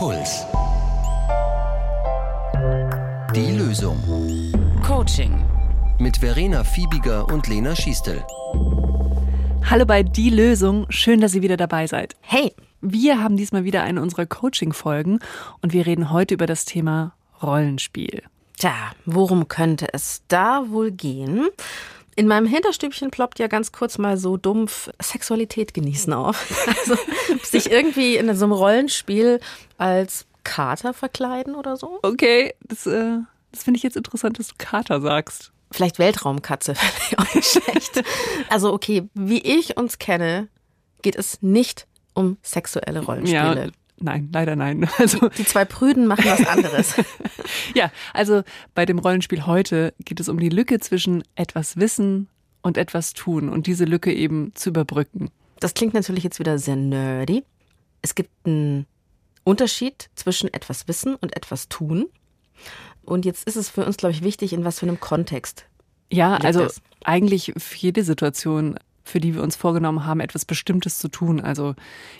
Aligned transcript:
Puls. 0.00 0.46
Die 3.36 3.52
Lösung. 3.52 3.98
Coaching. 4.82 5.44
Mit 5.98 6.16
Verena 6.16 6.64
Fiebiger 6.64 7.26
und 7.26 7.46
Lena 7.48 7.76
Schiestel. 7.76 8.24
Hallo 9.68 9.84
bei 9.84 10.02
Die 10.02 10.30
Lösung. 10.30 10.86
Schön, 10.88 11.20
dass 11.20 11.34
ihr 11.34 11.42
wieder 11.42 11.58
dabei 11.58 11.86
seid. 11.86 12.16
Hey. 12.22 12.54
Wir 12.80 13.22
haben 13.22 13.36
diesmal 13.36 13.64
wieder 13.64 13.82
eine 13.82 14.00
unserer 14.00 14.24
Coaching-Folgen 14.24 15.18
und 15.60 15.74
wir 15.74 15.84
reden 15.84 16.10
heute 16.10 16.32
über 16.32 16.46
das 16.46 16.64
Thema 16.64 17.12
Rollenspiel. 17.42 18.22
Tja, 18.56 18.72
worum 19.04 19.48
könnte 19.48 19.92
es 19.92 20.22
da 20.28 20.70
wohl 20.70 20.92
gehen? 20.92 21.48
In 22.20 22.28
meinem 22.28 22.44
Hinterstübchen 22.44 23.10
ploppt 23.10 23.38
ja 23.38 23.46
ganz 23.46 23.72
kurz 23.72 23.96
mal 23.96 24.18
so 24.18 24.36
dumpf 24.36 24.90
Sexualität 25.00 25.72
genießen 25.72 26.12
auf. 26.12 26.66
Also 26.80 26.96
sich 27.42 27.70
irgendwie 27.70 28.16
in 28.16 28.34
so 28.36 28.44
einem 28.44 28.52
Rollenspiel 28.52 29.40
als 29.78 30.26
Kater 30.44 30.92
verkleiden 30.92 31.54
oder 31.54 31.78
so. 31.78 31.98
Okay, 32.02 32.52
das, 32.60 32.84
äh, 32.84 33.20
das 33.52 33.62
finde 33.62 33.78
ich 33.78 33.82
jetzt 33.84 33.96
interessant, 33.96 34.38
dass 34.38 34.48
du 34.48 34.54
Kater 34.58 35.00
sagst. 35.00 35.52
Vielleicht 35.70 35.98
Weltraumkatze, 35.98 36.74
auch 37.16 37.34
nicht 37.34 37.48
schlecht. 37.48 38.02
Also 38.50 38.70
okay, 38.74 39.08
wie 39.14 39.40
ich 39.40 39.78
uns 39.78 39.98
kenne, 39.98 40.48
geht 41.00 41.16
es 41.16 41.40
nicht 41.40 41.86
um 42.12 42.36
sexuelle 42.42 43.00
Rollenspiele. 43.00 43.64
Ja, 43.64 43.70
Nein, 44.00 44.30
leider 44.32 44.56
nein. 44.56 44.88
Also 44.98 45.28
die 45.28 45.44
zwei 45.44 45.64
Prüden 45.64 46.06
machen 46.06 46.24
was 46.24 46.46
anderes. 46.46 46.94
ja, 47.74 47.90
also 48.12 48.42
bei 48.74 48.86
dem 48.86 48.98
Rollenspiel 48.98 49.46
heute 49.46 49.94
geht 50.04 50.20
es 50.20 50.28
um 50.28 50.40
die 50.40 50.48
Lücke 50.48 50.80
zwischen 50.80 51.22
etwas 51.34 51.76
wissen 51.76 52.28
und 52.62 52.76
etwas 52.76 53.12
tun 53.12 53.48
und 53.48 53.66
diese 53.66 53.84
Lücke 53.84 54.12
eben 54.12 54.52
zu 54.54 54.70
überbrücken. 54.70 55.30
Das 55.60 55.74
klingt 55.74 55.94
natürlich 55.94 56.24
jetzt 56.24 56.38
wieder 56.38 56.58
sehr 56.58 56.76
nerdy. 56.76 57.44
Es 58.02 58.14
gibt 58.14 58.30
einen 58.44 58.86
Unterschied 59.44 60.08
zwischen 60.14 60.52
etwas 60.52 60.88
wissen 60.88 61.14
und 61.16 61.36
etwas 61.36 61.68
tun. 61.68 62.06
Und 63.02 63.24
jetzt 63.24 63.46
ist 63.46 63.56
es 63.56 63.68
für 63.68 63.84
uns, 63.84 63.96
glaube 63.96 64.12
ich, 64.12 64.22
wichtig, 64.22 64.52
in 64.52 64.64
was 64.64 64.78
für 64.78 64.86
einem 64.86 65.00
Kontext. 65.00 65.66
Ja, 66.10 66.36
also 66.36 66.62
es. 66.62 66.80
eigentlich 67.04 67.52
für 67.56 67.76
jede 67.76 68.04
Situation 68.04 68.78
für 69.02 69.20
die 69.20 69.34
wir 69.34 69.42
uns 69.42 69.56
vorgenommen 69.56 70.04
haben, 70.04 70.20
etwas 70.20 70.44
Bestimmtes 70.44 70.98
zu 70.98 71.08
tun. 71.08 71.40
Also 71.40 71.74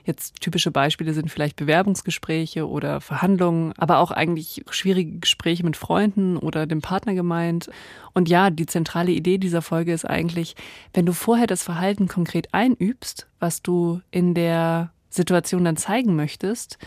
jetzt 0.05 0.41
typische 0.41 0.71
Beispiele 0.71 1.13
sind 1.13 1.31
vielleicht 1.31 1.57
Bewerbungsgespräche 1.57 2.69
oder 2.69 3.01
Verhandlungen, 3.01 3.73
aber 3.77 3.99
auch 3.99 4.11
eigentlich 4.11 4.65
schwierige 4.71 5.19
Gespräche 5.19 5.65
mit 5.65 5.77
Freunden 5.77 6.37
oder 6.37 6.67
dem 6.67 6.81
Partner 6.81 7.15
gemeint. 7.15 7.71
Und 8.15 8.29
ja, 8.29 8.51
die 8.51 8.67
zentrale 8.67 9.13
Idee 9.13 9.39
dieser 9.39 9.63
Folge 9.63 9.93
ist 9.93 10.05
eigentlich, 10.05 10.57
wenn 10.95 11.07
du 11.07 11.13
vorher 11.13 11.47
das 11.47 11.63
Verhalten 11.63 12.09
konkret 12.09 12.53
einübst, 12.53 13.29
was 13.39 13.63
du 13.63 14.01
in 14.11 14.35
der 14.35 14.93
Situation 15.11 15.65
dann 15.65 15.77
zeigen 15.77 16.17
möchtest, 16.17 16.79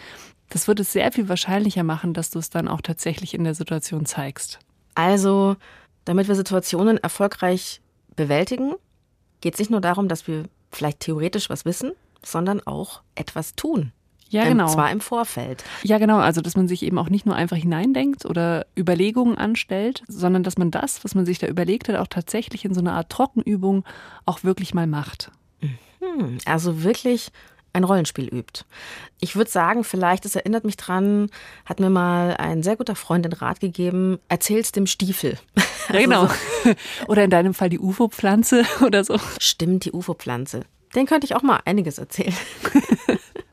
das 0.49 0.67
wird 0.67 0.79
es 0.79 0.93
sehr 0.93 1.11
viel 1.11 1.29
wahrscheinlicher 1.29 1.83
machen, 1.83 2.13
dass 2.13 2.29
du 2.29 2.39
es 2.39 2.49
dann 2.49 2.67
auch 2.67 2.81
tatsächlich 2.81 3.33
in 3.33 3.43
der 3.43 3.55
Situation 3.55 4.05
zeigst. 4.05 4.59
Also, 4.95 5.55
damit 6.05 6.27
wir 6.27 6.35
Situationen 6.35 6.97
erfolgreich 6.97 7.81
bewältigen, 8.15 8.73
geht 9.43 9.55
es 9.55 9.59
nicht 9.59 9.71
nur 9.71 9.81
darum, 9.81 10.07
dass 10.07 10.25
wir 10.25 10.45
vielleicht 10.71 11.01
theoretisch 11.01 11.49
was 11.49 11.65
wissen, 11.65 11.91
sondern 12.23 12.65
auch 12.65 13.01
etwas 13.13 13.55
tun. 13.55 13.91
Ja, 14.29 14.45
genau. 14.45 14.63
Und 14.63 14.71
zwar 14.71 14.89
im 14.89 15.01
Vorfeld. 15.01 15.65
Ja, 15.83 15.97
genau. 15.97 16.17
Also, 16.17 16.39
dass 16.41 16.55
man 16.55 16.69
sich 16.69 16.81
eben 16.81 16.97
auch 16.97 17.09
nicht 17.09 17.25
nur 17.25 17.35
einfach 17.35 17.57
hineindenkt 17.57 18.25
oder 18.25 18.65
Überlegungen 18.75 19.37
anstellt, 19.37 20.01
sondern 20.07 20.43
dass 20.43 20.57
man 20.57 20.71
das, 20.71 21.03
was 21.03 21.13
man 21.13 21.25
sich 21.25 21.39
da 21.39 21.47
überlegt 21.47 21.89
hat, 21.89 21.97
auch 21.97 22.07
tatsächlich 22.07 22.63
in 22.63 22.73
so 22.73 22.79
einer 22.79 22.93
Art 22.93 23.09
Trockenübung 23.09 23.83
auch 24.25 24.43
wirklich 24.45 24.73
mal 24.73 24.87
macht. 24.87 25.29
Mhm. 25.59 26.37
Also 26.45 26.83
wirklich 26.83 27.31
ein 27.73 27.83
Rollenspiel 27.83 28.27
übt. 28.27 28.65
Ich 29.19 29.35
würde 29.35 29.49
sagen, 29.49 29.83
vielleicht, 29.83 30.25
es 30.25 30.35
erinnert 30.35 30.63
mich 30.63 30.77
dran, 30.77 31.29
hat 31.65 31.79
mir 31.79 31.89
mal 31.89 32.35
ein 32.37 32.63
sehr 32.63 32.75
guter 32.75 32.95
Freund 32.95 33.25
den 33.25 33.33
Rat 33.33 33.59
gegeben, 33.59 34.19
erzähl's 34.29 34.71
dem 34.71 34.87
Stiefel. 34.87 35.37
Ja, 35.89 35.99
genau. 35.99 36.21
Also 36.21 36.35
so. 36.63 36.73
Oder 37.07 37.25
in 37.25 37.29
deinem 37.29 37.53
Fall 37.53 37.67
die 37.67 37.77
UFO-Pflanze 37.77 38.63
oder 38.85 39.03
so. 39.03 39.19
Stimmt, 39.37 39.83
die 39.83 39.91
UFO-Pflanze. 39.91 40.61
Den 40.95 41.05
könnte 41.05 41.25
ich 41.25 41.35
auch 41.35 41.41
mal 41.41 41.59
einiges 41.65 41.97
erzählen. 41.97 42.33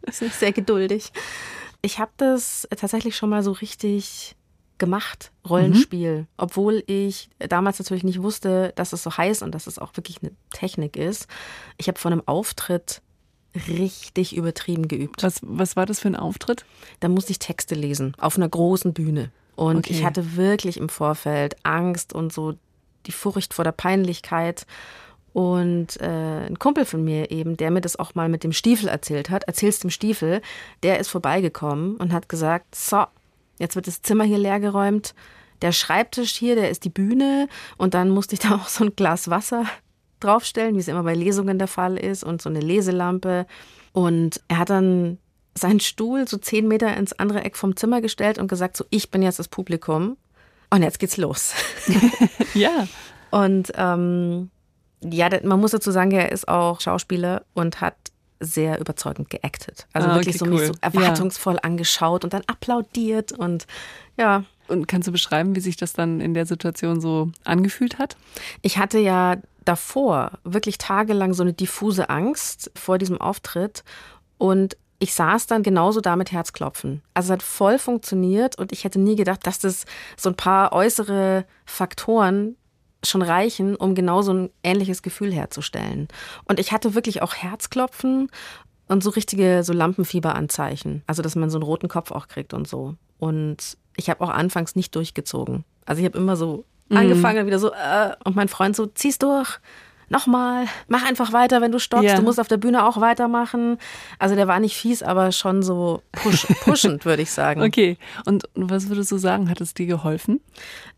ist 0.02 0.22
nicht 0.22 0.36
sehr 0.36 0.52
geduldig. 0.52 1.10
Ich 1.82 1.98
habe 1.98 2.12
das 2.18 2.68
tatsächlich 2.76 3.16
schon 3.16 3.30
mal 3.30 3.42
so 3.42 3.50
richtig 3.50 4.36
gemacht, 4.78 5.32
Rollenspiel, 5.48 6.18
mhm. 6.18 6.26
obwohl 6.36 6.84
ich 6.86 7.30
damals 7.38 7.80
natürlich 7.80 8.04
nicht 8.04 8.22
wusste, 8.22 8.72
dass 8.76 8.92
es 8.92 9.02
so 9.02 9.16
heiß 9.16 9.42
und 9.42 9.52
dass 9.52 9.66
es 9.66 9.80
auch 9.80 9.96
wirklich 9.96 10.22
eine 10.22 10.30
Technik 10.52 10.96
ist. 10.96 11.26
Ich 11.78 11.88
habe 11.88 11.98
von 11.98 12.12
einem 12.12 12.22
Auftritt 12.26 13.02
richtig 13.68 14.36
übertrieben 14.36 14.88
geübt. 14.88 15.22
Was, 15.22 15.40
was 15.42 15.76
war 15.76 15.86
das 15.86 16.00
für 16.00 16.08
ein 16.08 16.16
Auftritt? 16.16 16.64
Da 17.00 17.08
musste 17.08 17.32
ich 17.32 17.38
Texte 17.38 17.74
lesen, 17.74 18.14
auf 18.18 18.36
einer 18.36 18.48
großen 18.48 18.92
Bühne. 18.92 19.30
Und 19.56 19.78
okay. 19.78 19.92
ich 19.92 20.04
hatte 20.04 20.36
wirklich 20.36 20.76
im 20.76 20.88
Vorfeld 20.88 21.56
Angst 21.64 22.12
und 22.12 22.32
so 22.32 22.54
die 23.06 23.12
Furcht 23.12 23.54
vor 23.54 23.64
der 23.64 23.72
Peinlichkeit. 23.72 24.66
Und 25.32 26.00
äh, 26.00 26.46
ein 26.46 26.58
Kumpel 26.58 26.84
von 26.84 27.04
mir 27.04 27.30
eben, 27.30 27.56
der 27.56 27.70
mir 27.70 27.80
das 27.80 27.96
auch 27.96 28.14
mal 28.14 28.28
mit 28.28 28.42
dem 28.42 28.52
Stiefel 28.52 28.88
erzählt 28.88 29.30
hat, 29.30 29.44
erzähl's 29.44 29.78
dem 29.78 29.90
Stiefel, 29.90 30.42
der 30.82 30.98
ist 30.98 31.08
vorbeigekommen 31.08 31.96
und 31.96 32.12
hat 32.12 32.28
gesagt, 32.28 32.74
so, 32.74 33.04
jetzt 33.58 33.76
wird 33.76 33.86
das 33.86 34.02
Zimmer 34.02 34.24
hier 34.24 34.38
leergeräumt, 34.38 35.14
der 35.62 35.72
Schreibtisch 35.72 36.32
hier, 36.32 36.56
der 36.56 36.70
ist 36.70 36.84
die 36.84 36.90
Bühne 36.90 37.48
und 37.76 37.94
dann 37.94 38.10
musste 38.10 38.34
ich 38.34 38.40
da 38.48 38.56
auch 38.56 38.68
so 38.68 38.84
ein 38.84 38.96
Glas 38.96 39.30
Wasser 39.30 39.66
draufstellen, 40.20 40.74
wie 40.74 40.80
es 40.80 40.88
immer 40.88 41.02
bei 41.02 41.14
Lesungen 41.14 41.58
der 41.58 41.68
Fall 41.68 41.96
ist, 41.96 42.24
und 42.24 42.42
so 42.42 42.48
eine 42.48 42.60
Leselampe. 42.60 43.46
Und 43.92 44.40
er 44.48 44.58
hat 44.58 44.70
dann 44.70 45.18
seinen 45.54 45.80
Stuhl 45.80 46.28
so 46.28 46.38
zehn 46.38 46.68
Meter 46.68 46.96
ins 46.96 47.12
andere 47.12 47.44
Eck 47.44 47.56
vom 47.56 47.76
Zimmer 47.76 48.00
gestellt 48.00 48.38
und 48.38 48.48
gesagt, 48.48 48.76
so, 48.76 48.84
ich 48.90 49.10
bin 49.10 49.22
jetzt 49.22 49.38
das 49.38 49.48
Publikum. 49.48 50.16
Und 50.70 50.82
jetzt 50.82 51.00
geht's 51.00 51.16
los. 51.16 51.54
ja. 52.54 52.86
Und 53.30 53.72
ähm, 53.76 54.50
ja, 55.02 55.28
man 55.42 55.60
muss 55.60 55.72
dazu 55.72 55.90
sagen, 55.90 56.12
er 56.12 56.30
ist 56.30 56.46
auch 56.46 56.80
Schauspieler 56.80 57.42
und 57.54 57.80
hat 57.80 57.96
sehr 58.40 58.80
überzeugend 58.80 59.28
geactet. 59.28 59.86
Also 59.92 60.08
ah, 60.08 60.14
wirklich 60.14 60.40
okay, 60.40 60.50
so, 60.50 60.56
cool. 60.56 60.66
so 60.66 60.72
erwartungsvoll 60.80 61.54
ja. 61.54 61.60
angeschaut 61.60 62.24
und 62.24 62.32
dann 62.32 62.42
applaudiert 62.46 63.32
und 63.32 63.66
ja. 64.16 64.44
Und 64.68 64.86
kannst 64.86 65.08
du 65.08 65.12
beschreiben, 65.12 65.56
wie 65.56 65.60
sich 65.60 65.76
das 65.76 65.92
dann 65.92 66.20
in 66.20 66.32
der 66.32 66.46
Situation 66.46 67.00
so 67.00 67.30
angefühlt 67.44 67.98
hat? 67.98 68.16
Ich 68.62 68.78
hatte 68.78 68.98
ja 68.98 69.36
davor 69.70 70.32
wirklich 70.42 70.78
tagelang 70.78 71.32
so 71.32 71.44
eine 71.44 71.52
diffuse 71.52 72.10
Angst 72.10 72.72
vor 72.74 72.98
diesem 72.98 73.20
Auftritt 73.20 73.84
und 74.36 74.76
ich 74.98 75.14
saß 75.14 75.46
dann 75.46 75.62
genauso 75.62 76.00
da 76.00 76.16
mit 76.16 76.32
Herzklopfen. 76.32 77.02
Also 77.14 77.28
es 77.28 77.32
hat 77.34 77.42
voll 77.44 77.78
funktioniert 77.78 78.58
und 78.58 78.72
ich 78.72 78.82
hätte 78.82 78.98
nie 78.98 79.14
gedacht, 79.14 79.46
dass 79.46 79.60
das 79.60 79.86
so 80.16 80.28
ein 80.28 80.34
paar 80.34 80.72
äußere 80.72 81.46
Faktoren 81.64 82.56
schon 83.04 83.22
reichen, 83.22 83.76
um 83.76 83.94
genau 83.94 84.22
so 84.22 84.34
ein 84.34 84.50
ähnliches 84.64 85.02
Gefühl 85.02 85.32
herzustellen. 85.32 86.08
Und 86.46 86.58
ich 86.58 86.72
hatte 86.72 86.96
wirklich 86.96 87.22
auch 87.22 87.34
Herzklopfen 87.34 88.28
und 88.88 89.04
so 89.04 89.10
richtige 89.10 89.62
so 89.62 89.72
Lampenfieberanzeichen. 89.72 91.04
Also 91.06 91.22
dass 91.22 91.36
man 91.36 91.48
so 91.48 91.58
einen 91.58 91.62
roten 91.62 91.88
Kopf 91.88 92.10
auch 92.10 92.26
kriegt 92.26 92.54
und 92.54 92.66
so. 92.66 92.96
Und 93.18 93.78
ich 93.96 94.10
habe 94.10 94.22
auch 94.22 94.30
anfangs 94.30 94.74
nicht 94.74 94.96
durchgezogen. 94.96 95.64
Also 95.86 96.00
ich 96.00 96.06
habe 96.06 96.18
immer 96.18 96.36
so 96.36 96.64
mhm. 96.90 96.96
angefangen, 96.98 97.46
wieder 97.46 97.58
so, 97.58 97.72
äh, 97.72 98.14
und 98.24 98.36
mein 98.36 98.48
Freund 98.48 98.76
so, 98.76 98.86
zieh's 98.86 99.18
durch, 99.18 99.58
nochmal, 100.10 100.66
mach 100.88 101.08
einfach 101.08 101.32
weiter, 101.32 101.62
wenn 101.62 101.72
du 101.72 101.78
stoppst, 101.78 102.04
yeah. 102.04 102.16
du 102.16 102.22
musst 102.22 102.38
auf 102.38 102.48
der 102.48 102.58
Bühne 102.58 102.84
auch 102.84 103.00
weitermachen. 103.00 103.78
Also 104.18 104.34
der 104.34 104.48
war 104.48 104.60
nicht 104.60 104.76
fies, 104.76 105.02
aber 105.02 105.32
schon 105.32 105.62
so 105.62 106.02
push, 106.12 106.46
pushend, 106.64 107.04
würde 107.04 107.22
ich 107.22 107.30
sagen. 107.30 107.62
Okay, 107.62 107.96
und 108.26 108.44
was 108.54 108.88
würdest 108.88 109.10
du 109.12 109.16
sagen, 109.16 109.48
hat 109.48 109.60
es 109.60 109.72
dir 109.72 109.86
geholfen? 109.86 110.40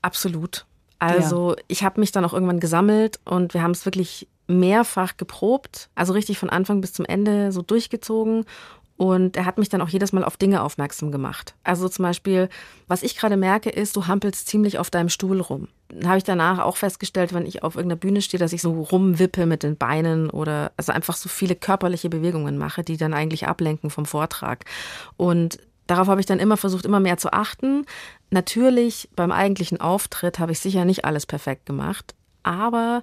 Absolut. 0.00 0.66
Also 0.98 1.50
ja. 1.50 1.62
ich 1.69 1.84
habe 1.84 2.00
mich 2.00 2.12
dann 2.12 2.25
auch 2.25 2.32
irgendwann 2.32 2.60
gesammelt 2.60 3.20
und 3.25 3.54
wir 3.54 3.62
haben 3.62 3.72
es 3.72 3.84
wirklich 3.84 4.28
mehrfach 4.48 5.16
geprobt, 5.16 5.88
also 5.94 6.12
richtig 6.12 6.38
von 6.38 6.50
Anfang 6.50 6.81
bis 6.81 6.92
zum 6.92 7.04
Ende 7.04 7.52
so 7.52 7.62
durchgezogen 7.62 8.44
und 8.97 9.36
er 9.36 9.47
hat 9.47 9.58
mich 9.58 9.69
dann 9.69 9.81
auch 9.81 9.88
jedes 9.88 10.12
Mal 10.12 10.22
auf 10.22 10.37
Dinge 10.37 10.62
aufmerksam 10.62 11.11
gemacht. 11.11 11.55
Also 11.64 11.88
zum 11.88 12.05
Beispiel, 12.05 12.49
was 12.87 13.02
ich 13.02 13.17
gerade 13.17 13.37
merke, 13.37 13.69
ist, 13.69 13.96
du 13.96 14.06
hampelst 14.06 14.46
ziemlich 14.46 14.78
auf 14.78 14.90
deinem 14.90 15.08
Stuhl 15.08 15.40
rum. 15.40 15.69
Habe 16.05 16.19
ich 16.19 16.25
danach 16.25 16.59
auch 16.61 16.77
festgestellt, 16.77 17.35
wenn 17.35 17.47
ich 17.47 17.62
auf 17.62 17.75
irgendeiner 17.75 17.99
Bühne 17.99 18.23
stehe, 18.23 18.39
dass 18.39 18.53
ich 18.53 18.62
so 18.62 18.73
rumwippe 18.73 19.47
mit 19.47 19.62
den 19.62 19.77
Beinen 19.77 20.31
oder 20.31 20.73
also 20.77 20.93
einfach 20.93 21.17
so 21.17 21.29
viele 21.29 21.55
körperliche 21.55 22.09
Bewegungen 22.09 22.56
mache, 22.59 22.83
die 22.83 22.97
dann 22.97 23.15
eigentlich 23.15 23.47
ablenken 23.47 23.91
vom 23.91 24.06
Vortrag. 24.06 24.65
Und 25.17 25.59
darauf 25.87 26.09
habe 26.09 26.21
ich 26.21 26.27
dann 26.27 26.39
immer 26.39 26.56
versucht, 26.56 26.87
immer 26.87 27.00
mehr 27.00 27.19
zu 27.19 27.33
achten. 27.33 27.85
Natürlich 28.31 29.11
beim 29.17 29.33
eigentlichen 29.33 29.81
Auftritt 29.81 30.39
habe 30.39 30.53
ich 30.53 30.61
sicher 30.61 30.85
nicht 30.85 31.05
alles 31.05 31.27
perfekt 31.27 31.67
gemacht, 31.67 32.15
aber 32.43 33.03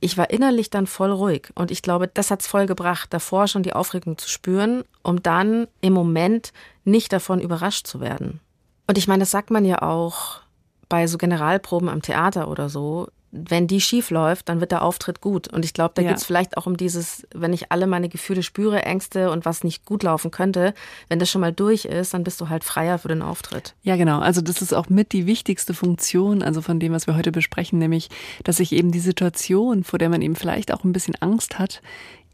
ich 0.00 0.18
war 0.18 0.30
innerlich 0.30 0.70
dann 0.70 0.86
voll 0.86 1.10
ruhig 1.10 1.48
und 1.54 1.70
ich 1.70 1.82
glaube, 1.82 2.08
das 2.08 2.30
hat 2.30 2.40
es 2.40 2.46
voll 2.46 2.66
gebracht, 2.66 3.12
davor 3.12 3.48
schon 3.48 3.62
die 3.62 3.72
Aufregung 3.72 4.18
zu 4.18 4.28
spüren, 4.28 4.84
um 5.02 5.22
dann 5.22 5.68
im 5.80 5.92
Moment 5.92 6.52
nicht 6.84 7.12
davon 7.12 7.40
überrascht 7.40 7.86
zu 7.86 8.00
werden. 8.00 8.40
Und 8.86 8.98
ich 8.98 9.08
meine, 9.08 9.20
das 9.20 9.30
sagt 9.30 9.50
man 9.50 9.64
ja 9.64 9.82
auch 9.82 10.40
bei 10.88 11.06
so 11.06 11.18
Generalproben 11.18 11.88
am 11.88 12.02
Theater 12.02 12.48
oder 12.48 12.68
so. 12.68 13.08
wenn 13.32 13.66
die 13.66 13.80
schief 13.80 14.10
läuft, 14.10 14.48
dann 14.48 14.60
wird 14.60 14.72
der 14.72 14.82
Auftritt 14.82 15.20
gut. 15.20 15.52
Und 15.52 15.64
ich 15.64 15.74
glaube, 15.74 15.92
da 15.94 16.02
ja. 16.02 16.08
geht 16.08 16.18
es 16.18 16.24
vielleicht 16.24 16.56
auch 16.56 16.66
um 16.66 16.76
dieses, 16.76 17.26
wenn 17.34 17.52
ich 17.52 17.70
alle 17.70 17.86
meine 17.86 18.08
Gefühle 18.08 18.42
spüre, 18.42 18.82
Ängste 18.82 19.30
und 19.30 19.44
was 19.44 19.64
nicht 19.64 19.84
gut 19.84 20.02
laufen 20.02 20.30
könnte, 20.30 20.74
wenn 21.08 21.18
das 21.18 21.30
schon 21.30 21.40
mal 21.40 21.52
durch 21.52 21.84
ist, 21.84 22.14
dann 22.14 22.24
bist 22.24 22.40
du 22.40 22.48
halt 22.48 22.64
freier 22.64 22.98
für 22.98 23.08
den 23.08 23.22
Auftritt. 23.22 23.74
Ja, 23.82 23.96
genau. 23.96 24.20
Also 24.20 24.40
das 24.40 24.62
ist 24.62 24.72
auch 24.72 24.88
mit 24.88 25.12
die 25.12 25.26
wichtigste 25.26 25.74
Funktion, 25.74 26.42
also 26.42 26.62
von 26.62 26.80
dem, 26.80 26.92
was 26.92 27.06
wir 27.06 27.16
heute 27.16 27.32
besprechen, 27.32 27.78
nämlich, 27.78 28.08
dass 28.44 28.56
sich 28.56 28.72
eben 28.72 28.90
die 28.90 29.00
Situation, 29.00 29.84
vor 29.84 29.98
der 29.98 30.08
man 30.08 30.22
eben 30.22 30.36
vielleicht 30.36 30.72
auch 30.72 30.84
ein 30.84 30.92
bisschen 30.92 31.16
Angst 31.20 31.58
hat, 31.58 31.82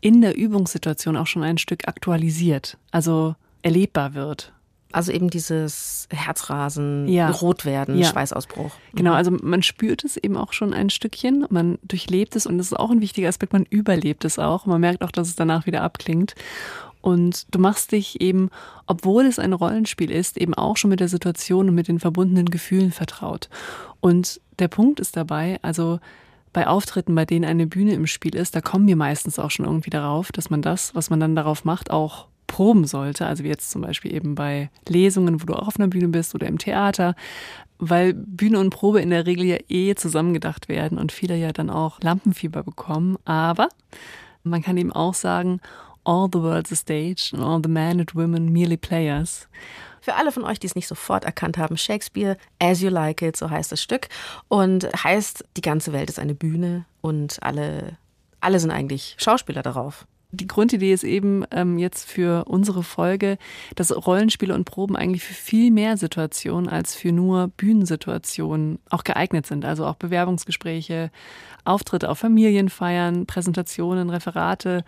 in 0.00 0.20
der 0.20 0.37
Übungssituation 0.37 1.16
auch 1.16 1.26
schon 1.26 1.43
ein 1.43 1.58
Stück 1.58 1.88
aktualisiert, 1.88 2.76
also 2.90 3.34
erlebbar 3.62 4.14
wird. 4.14 4.52
Also 4.93 5.12
eben 5.12 5.31
dieses 5.31 6.06
Herzrasen, 6.11 7.09
ja. 7.09 7.31
rot 7.31 7.65
werden, 7.65 7.99
ja. 7.99 8.09
Schweißausbruch. 8.09 8.73
Genau, 8.94 9.11
mhm. 9.11 9.17
also 9.17 9.31
man 9.31 9.62
spürt 9.62 10.05
es 10.05 10.17
eben 10.17 10.37
auch 10.37 10.53
schon 10.53 10.75
ein 10.75 10.91
Stückchen, 10.91 11.47
man 11.50 11.79
durchlebt 11.83 12.37
es 12.37 12.47
und 12.47 12.59
das 12.59 12.67
ist 12.69 12.79
auch 12.79 12.91
ein 12.91 13.00
wichtiger 13.00 13.29
Aspekt, 13.29 13.53
man 13.53 13.65
überlebt 13.65 14.25
es 14.25 14.39
auch. 14.39 14.67
Man 14.67 14.81
merkt 14.81 15.03
auch, 15.03 15.11
dass 15.11 15.29
es 15.29 15.37
danach 15.37 15.67
wieder 15.67 15.83
abklingt. 15.83 16.35
Und 17.00 17.53
du 17.53 17.59
machst 17.59 17.91
dich 17.91 18.21
eben, 18.21 18.49
obwohl 18.87 19.25
es 19.27 19.41
ein 19.41 19.53
Rollenspiel 19.53 20.11
ist, 20.11 20.37
eben 20.39 20.55
auch 20.55 20.77
schon 20.77 20.91
mit 20.91 21.00
der 21.00 21.09
Situation 21.09 21.69
und 21.69 21.75
mit 21.75 21.89
den 21.89 21.99
verbundenen 21.99 22.47
Gefühlen 22.47 22.93
vertraut. 22.93 23.49
Und 24.00 24.41
der 24.61 24.69
Punkt 24.69 25.00
ist 25.00 25.17
dabei, 25.17 25.59
also 25.62 25.99
bei 26.53 26.67
Auftritten, 26.67 27.15
bei 27.15 27.25
denen 27.25 27.44
eine 27.44 27.67
Bühne 27.67 27.94
im 27.94 28.06
Spiel 28.06 28.37
ist, 28.37 28.55
da 28.55 28.61
kommen 28.61 28.87
wir 28.87 28.97
meistens 28.97 29.39
auch 29.39 29.50
schon 29.50 29.67
irgendwie 29.67 29.91
darauf, 29.91 30.31
dass 30.33 30.50
man 30.50 30.62
das, 30.62 30.94
was 30.94 31.11
man 31.11 31.19
dann 31.19 31.35
darauf 31.35 31.65
macht, 31.65 31.91
auch 31.91 32.29
proben 32.52 32.84
sollte. 32.84 33.25
Also 33.25 33.44
wie 33.44 33.49
jetzt 33.49 33.70
zum 33.70 33.81
Beispiel 33.81 34.14
eben 34.14 34.34
bei 34.34 34.70
Lesungen, 34.87 35.40
wo 35.40 35.46
du 35.46 35.54
auch 35.54 35.69
auf 35.69 35.78
einer 35.78 35.88
Bühne 35.88 36.08
bist 36.08 36.34
oder 36.34 36.46
im 36.46 36.58
Theater, 36.58 37.14
weil 37.78 38.12
Bühne 38.12 38.58
und 38.58 38.69
Probe 38.69 39.00
in 39.00 39.08
der 39.08 39.25
Regel 39.25 39.46
ja 39.46 39.56
eh 39.70 39.94
zusammengedacht 39.94 40.69
werden 40.69 40.99
und 40.99 41.12
viele 41.12 41.34
ja 41.34 41.52
dann 41.52 41.70
auch 41.70 41.99
Lampenfieber 42.02 42.62
bekommen. 42.62 43.16
Aber 43.25 43.69
man 44.44 44.60
kann 44.60 44.76
eben 44.76 44.93
auch 44.93 45.14
sagen, 45.14 45.60
all 46.04 46.28
the 46.31 46.40
world's 46.40 46.70
a 46.72 46.76
stage 46.76 47.31
and 47.32 47.43
all 47.43 47.58
the 47.62 47.70
men 47.70 48.00
and 48.00 48.14
women 48.14 48.52
merely 48.52 48.76
players. 48.76 49.48
Für 50.02 50.16
alle 50.16 50.31
von 50.31 50.44
euch, 50.44 50.60
die 50.60 50.66
es 50.66 50.75
nicht 50.75 50.88
sofort 50.88 51.25
erkannt 51.25 51.56
haben, 51.56 51.78
Shakespeare, 51.78 52.37
As 52.58 52.82
You 52.82 52.90
Like 52.90 53.22
It, 53.22 53.37
so 53.37 53.48
heißt 53.48 53.72
das 53.72 53.81
Stück. 53.81 54.08
Und 54.48 54.84
heißt, 55.02 55.43
die 55.56 55.62
ganze 55.62 55.94
Welt 55.94 56.10
ist 56.10 56.19
eine 56.19 56.34
Bühne 56.34 56.84
und 57.00 57.43
alle, 57.43 57.96
alle 58.40 58.60
sind 58.60 58.72
eigentlich 58.72 59.14
Schauspieler 59.19 59.62
darauf 59.62 60.06
die 60.32 60.46
Grundidee 60.46 60.93
ist 60.93 61.05
eben 61.05 61.44
ähm, 61.50 61.79
jetzt 61.79 62.11
für 62.11 62.46
unsere 62.46 62.82
Folge, 62.82 63.37
dass 63.76 63.94
Rollenspiele 63.94 64.55
und 64.55 64.64
Proben 64.64 64.96
eigentlich 64.96 65.23
für 65.23 65.34
viel 65.34 65.70
mehr 65.70 65.99
Situationen 65.99 66.70
als 66.70 66.94
für 66.94 67.12
nur 67.12 67.49
Bühnensituationen 67.49 68.79
auch 68.88 69.05
geeignet 69.05 69.46
sind. 69.46 69.67
Also 69.67 69.87
auch 69.87 69.96
Bewerbungsgespräche, 69.96 71.11
Auftritte 71.64 72.08
auf 72.08 72.19
Familienfeiern, 72.19 73.26
Präsentationen, 73.26 74.08
Referate, 74.08 74.84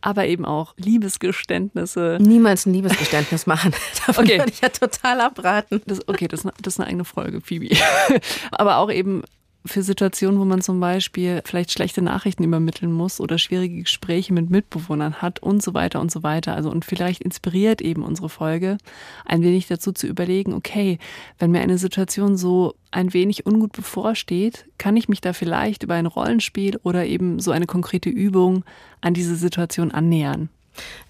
aber 0.00 0.26
eben 0.26 0.44
auch 0.44 0.74
Liebesgeständnisse. 0.76 2.18
Niemals 2.20 2.66
ein 2.66 2.74
Liebesgeständnis 2.74 3.46
machen. 3.46 3.72
Davon 4.06 4.24
okay. 4.24 4.38
würde 4.38 4.50
ich 4.50 4.60
ja 4.60 4.68
total 4.68 5.20
abraten. 5.20 5.80
Das, 5.86 6.06
okay, 6.08 6.26
das, 6.26 6.42
das 6.42 6.74
ist 6.74 6.80
eine 6.80 6.88
eigene 6.88 7.04
Folge, 7.04 7.40
Phoebe. 7.40 7.68
aber 8.50 8.78
auch 8.78 8.90
eben 8.90 9.22
für 9.64 9.82
Situationen, 9.82 10.40
wo 10.40 10.44
man 10.44 10.62
zum 10.62 10.80
Beispiel 10.80 11.42
vielleicht 11.44 11.72
schlechte 11.72 12.00
Nachrichten 12.02 12.44
übermitteln 12.44 12.92
muss 12.92 13.20
oder 13.20 13.38
schwierige 13.38 13.82
Gespräche 13.82 14.32
mit 14.32 14.50
Mitbewohnern 14.50 15.20
hat 15.20 15.40
und 15.40 15.62
so 15.62 15.74
weiter 15.74 16.00
und 16.00 16.10
so 16.10 16.22
weiter. 16.22 16.54
Also 16.54 16.70
und 16.70 16.84
vielleicht 16.84 17.22
inspiriert 17.22 17.80
eben 17.80 18.02
unsere 18.02 18.28
Folge 18.28 18.78
ein 19.24 19.42
wenig 19.42 19.66
dazu 19.66 19.92
zu 19.92 20.06
überlegen, 20.06 20.54
okay, 20.54 20.98
wenn 21.38 21.50
mir 21.50 21.60
eine 21.60 21.78
Situation 21.78 22.36
so 22.36 22.74
ein 22.90 23.12
wenig 23.12 23.46
ungut 23.46 23.72
bevorsteht, 23.72 24.66
kann 24.78 24.96
ich 24.96 25.08
mich 25.08 25.20
da 25.20 25.32
vielleicht 25.32 25.82
über 25.82 25.94
ein 25.94 26.06
Rollenspiel 26.06 26.78
oder 26.82 27.04
eben 27.04 27.40
so 27.40 27.50
eine 27.50 27.66
konkrete 27.66 28.08
Übung 28.08 28.64
an 29.00 29.14
diese 29.14 29.36
Situation 29.36 29.90
annähern. 29.90 30.48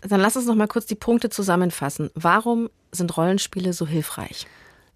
Dann 0.00 0.20
lass 0.20 0.36
uns 0.36 0.46
noch 0.46 0.54
mal 0.54 0.66
kurz 0.66 0.86
die 0.86 0.94
Punkte 0.94 1.30
zusammenfassen. 1.30 2.10
Warum 2.14 2.70
sind 2.90 3.16
Rollenspiele 3.16 3.72
so 3.72 3.86
hilfreich? 3.86 4.46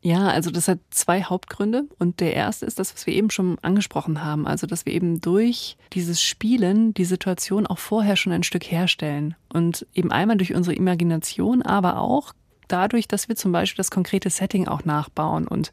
Ja, 0.04 0.26
also 0.28 0.50
das 0.50 0.66
hat 0.66 0.80
zwei 0.90 1.22
Hauptgründe. 1.22 1.84
Und 1.98 2.18
der 2.18 2.34
erste 2.34 2.66
ist 2.66 2.80
das, 2.80 2.92
was 2.92 3.06
wir 3.06 3.14
eben 3.14 3.30
schon 3.30 3.58
angesprochen 3.62 4.24
haben. 4.24 4.48
Also, 4.48 4.66
dass 4.66 4.84
wir 4.84 4.92
eben 4.92 5.20
durch 5.20 5.76
dieses 5.92 6.20
Spielen 6.20 6.92
die 6.92 7.04
Situation 7.04 7.68
auch 7.68 7.78
vorher 7.78 8.16
schon 8.16 8.32
ein 8.32 8.42
Stück 8.42 8.64
herstellen. 8.64 9.36
Und 9.52 9.86
eben 9.94 10.10
einmal 10.10 10.36
durch 10.36 10.54
unsere 10.54 10.74
Imagination, 10.74 11.62
aber 11.62 12.00
auch 12.00 12.32
dadurch, 12.66 13.06
dass 13.06 13.28
wir 13.28 13.36
zum 13.36 13.52
Beispiel 13.52 13.76
das 13.76 13.92
konkrete 13.92 14.28
Setting 14.28 14.66
auch 14.66 14.84
nachbauen. 14.84 15.46
Und 15.46 15.70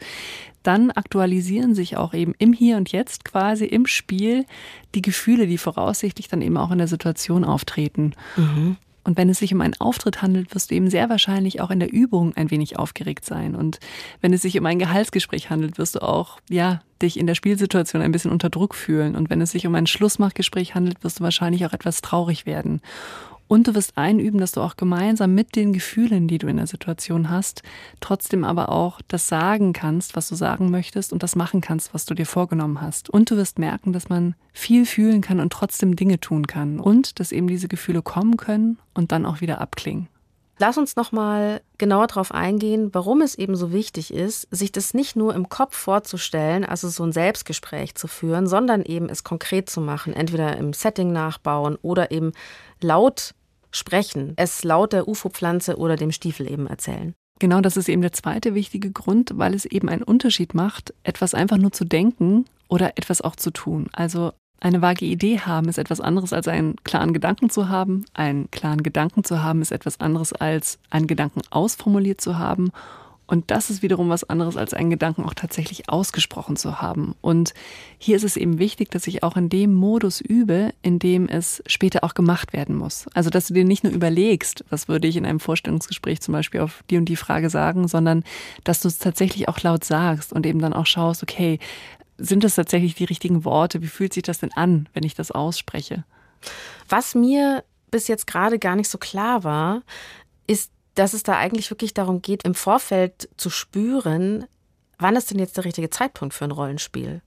dann 0.62 0.92
aktualisieren 0.92 1.74
sich 1.74 1.98
auch 1.98 2.14
eben 2.14 2.36
im 2.38 2.54
Hier 2.54 2.78
und 2.78 2.92
Jetzt 2.92 3.26
quasi 3.26 3.66
im 3.66 3.88
Spiel 3.88 4.46
die 4.94 5.02
Gefühle, 5.02 5.48
die 5.48 5.58
voraussichtlich 5.58 6.28
dann 6.28 6.44
eben 6.44 6.58
auch 6.58 6.70
in 6.70 6.78
der 6.78 6.88
Situation 6.88 7.44
auftreten. 7.44 8.14
Mhm. 8.38 8.78
Und 9.04 9.18
wenn 9.18 9.30
es 9.30 9.40
sich 9.40 9.54
um 9.54 9.62
einen 9.62 9.80
Auftritt 9.80 10.22
handelt, 10.22 10.54
wirst 10.54 10.72
du 10.72 10.76
eben 10.76 10.90
sehr 10.90 11.10
wahrscheinlich 11.10 11.62
auch 11.62 11.72
in 11.72 11.80
der 11.80 11.92
Übung 11.92 12.36
ein 12.36 12.52
wenig 12.52 12.78
aufgeregt 12.78 13.26
sein. 13.26 13.56
Und 13.56 13.80
wenn 14.22 14.34
es 14.34 14.42
sich 14.42 14.58
um 14.60 14.66
ein 14.66 14.80
Gehaltsgespräch 14.80 15.50
handelt, 15.50 15.78
wirst 15.78 15.96
du 15.96 16.02
auch, 16.02 16.40
ja, 16.50 16.82
dich 17.02 17.18
in 17.18 17.28
der 17.28 17.36
Spielsituation 17.36 18.02
ein 18.02 18.12
bisschen 18.12 18.32
unter 18.32 18.50
Druck 18.50 18.76
fühlen. 18.76 19.16
Und 19.16 19.30
wenn 19.30 19.42
es 19.42 19.52
sich 19.52 19.66
um 19.66 19.76
ein 19.76 19.88
Schlussmachgespräch 19.88 20.76
handelt, 20.76 21.04
wirst 21.04 21.20
du 21.20 21.24
wahrscheinlich 21.24 21.66
auch 21.66 21.74
etwas 21.74 22.02
traurig 22.02 22.46
werden. 22.46 22.82
Und 23.50 23.68
du 23.68 23.74
wirst 23.74 23.98
einüben, 23.98 24.40
dass 24.40 24.52
du 24.52 24.62
auch 24.62 24.78
gemeinsam 24.78 25.34
mit 25.34 25.56
den 25.56 25.74
Gefühlen, 25.74 26.28
die 26.28 26.38
du 26.38 26.46
in 26.46 26.58
der 26.58 26.68
Situation 26.68 27.32
hast, 27.32 27.64
trotzdem 28.00 28.44
aber 28.44 28.70
auch 28.70 29.02
das 29.08 29.28
sagen 29.28 29.74
kannst, 29.74 30.16
was 30.16 30.30
du 30.30 30.36
sagen 30.36 30.70
möchtest 30.70 31.12
und 31.12 31.24
das 31.24 31.36
machen 31.36 31.60
kannst, 31.60 31.96
was 31.96 32.06
du 32.06 32.14
dir 32.14 32.28
vorgenommen 32.28 32.80
hast. 32.80 33.10
Und 33.10 33.32
du 33.32 33.38
wirst 33.38 33.58
merken, 33.58 33.92
dass 33.92 34.08
man 34.08 34.36
viel 34.54 34.86
fühlen 34.86 35.22
kann 35.22 35.40
und 35.40 35.52
trotzdem 35.52 35.96
Dinge 35.96 36.20
tun 36.20 36.46
kann. 36.46 36.80
Und 36.80 37.20
dass 37.20 37.32
eben 37.32 37.48
diese 37.48 37.68
Gefühle 37.68 38.04
kommen 38.04 38.38
können 38.38 38.78
und 38.94 39.12
dann 39.12 39.26
auch 39.26 39.42
wieder 39.42 39.60
abklingen. 39.60 40.10
Lass 40.60 40.78
uns 40.78 40.96
noch 40.96 41.12
mal 41.12 41.62
genauer 41.80 42.06
darauf 42.06 42.32
eingehen, 42.32 42.94
warum 42.94 43.22
es 43.22 43.34
eben 43.34 43.56
so 43.56 43.72
wichtig 43.72 44.14
ist, 44.14 44.48
sich 44.52 44.72
das 44.72 44.94
nicht 44.94 45.16
nur 45.16 45.34
im 45.34 45.50
Kopf 45.50 45.76
vorzustellen, 45.76 46.66
also 46.66 46.88
so 46.90 47.04
ein 47.04 47.14
Selbstgespräch 47.14 47.96
zu 47.96 48.08
führen, 48.08 48.46
sondern 48.46 48.84
eben 48.84 49.10
es 49.10 49.24
konkret 49.24 49.70
zu 49.70 49.82
machen, 49.82 50.14
entweder 50.14 50.58
im 50.58 50.74
Setting 50.74 51.14
nachbauen 51.14 51.78
oder 51.82 52.12
eben 52.12 52.34
laut 52.82 53.34
sprechen, 53.72 54.34
es 54.36 54.64
laut 54.64 54.94
der 54.94 55.08
UFO-Pflanze 55.08 55.78
oder 55.78 55.96
dem 55.96 56.12
Stiefel 56.12 56.50
eben 56.52 56.68
erzählen. 56.68 57.14
Genau, 57.40 57.62
das 57.62 57.78
ist 57.78 57.88
eben 57.88 58.02
der 58.02 58.12
zweite 58.12 58.54
wichtige 58.54 58.92
Grund, 58.92 59.32
weil 59.36 59.54
es 59.54 59.66
eben 59.66 59.88
einen 59.88 60.04
Unterschied 60.04 60.54
macht, 60.54 60.94
etwas 61.04 61.34
einfach 61.34 61.58
nur 61.58 61.72
zu 61.72 61.86
denken 61.86 62.46
oder 62.68 62.98
etwas 62.98 63.22
auch 63.22 63.38
zu 63.38 63.52
tun. 63.52 63.88
Also 63.94 64.34
eine 64.60 64.82
vage 64.82 65.06
Idee 65.06 65.40
haben 65.40 65.70
ist 65.70 65.78
etwas 65.78 66.02
anderes 66.02 66.34
als 66.34 66.50
einen 66.50 66.76
klaren 66.84 67.14
Gedanken 67.14 67.50
zu 67.50 67.70
haben. 67.70 68.04
Einen 68.14 68.52
klaren 68.52 68.84
Gedanken 68.84 69.24
zu 69.24 69.42
haben 69.42 69.62
ist 69.62 69.72
etwas 69.72 70.02
anderes 70.02 70.34
als 70.34 70.80
einen 70.90 71.08
Gedanken 71.08 71.42
ausformuliert 71.50 72.20
zu 72.20 72.38
haben. 72.38 72.72
Und 73.30 73.52
das 73.52 73.70
ist 73.70 73.84
wiederum 73.84 74.10
was 74.10 74.24
anderes, 74.24 74.58
als 74.58 74.74
einen 74.74 74.90
Gedanken 74.90 75.24
auch 75.24 75.36
tatsächlich 75.36 75.88
ausgesprochen 75.88 76.56
zu 76.56 76.82
haben. 76.82 77.14
Und 77.22 77.54
hier 78.00 78.16
ist 78.16 78.24
es 78.24 78.38
eben 78.38 78.58
wichtig, 78.58 78.90
dass 78.90 79.06
ich 79.06 79.22
auch 79.22 79.38
in 79.38 79.50
dem 79.50 79.72
Modus 79.72 80.20
übe, 80.20 80.74
in 80.82 80.98
dem 80.98 81.28
es 81.30 81.62
später 81.68 82.04
auch 82.04 82.16
gemacht 82.16 82.54
werden 82.54 82.76
muss. 82.76 83.06
Also, 83.14 83.30
dass 83.30 83.46
du 83.46 83.54
dir 83.54 83.66
nicht 83.66 83.84
nur 83.84 83.94
überlegst, 83.94 84.66
was 84.72 84.88
würde 84.88 85.08
ich 85.08 85.16
in 85.16 85.28
einem 85.28 85.40
Vorstellungsgespräch 85.40 86.22
zum 86.22 86.32
Beispiel 86.32 86.62
auf 86.62 86.84
die 86.90 86.98
und 86.98 87.06
die 87.06 87.16
Frage 87.16 87.52
sagen, 87.52 87.88
sondern 87.88 88.24
dass 88.64 88.82
du 88.82 88.88
es 88.88 88.98
tatsächlich 88.98 89.48
auch 89.48 89.62
laut 89.62 89.84
sagst 89.84 90.34
und 90.34 90.48
eben 90.48 90.60
dann 90.60 90.74
auch 90.74 90.88
schaust, 90.88 91.22
okay, 91.22 91.60
sind 92.18 92.44
das 92.44 92.56
tatsächlich 92.56 92.96
die 92.96 93.06
richtigen 93.06 93.46
Worte? 93.46 93.84
Wie 93.84 93.88
fühlt 93.88 94.12
sich 94.12 94.24
das 94.24 94.40
denn 94.40 94.54
an, 94.54 94.90
wenn 94.94 95.04
ich 95.04 95.14
das 95.14 95.30
ausspreche? 95.30 96.04
Was 96.90 97.14
mir 97.14 97.64
bis 97.92 98.08
jetzt 98.08 98.26
gerade 98.26 98.58
gar 98.58 98.76
nicht 98.76 98.90
so 98.90 98.98
klar 98.98 99.44
war, 99.44 99.84
ist 100.48 100.72
dass 100.96 101.14
es 101.14 101.24
da 101.24 101.38
eigentlich 101.38 101.70
wirklich 101.70 101.94
darum 101.94 102.22
geht, 102.22 102.44
im 102.44 102.56
Vorfeld 102.56 103.30
zu 103.38 103.50
spüren, 103.50 104.46
wann 104.98 105.16
ist 105.16 105.32
denn 105.32 105.40
jetzt 105.40 105.58
der 105.58 105.66
richtige 105.66 105.90
Zeitpunkt 105.90 106.34
für 106.34 106.46
ein 106.46 106.52
Rollenspiel? 106.52 107.22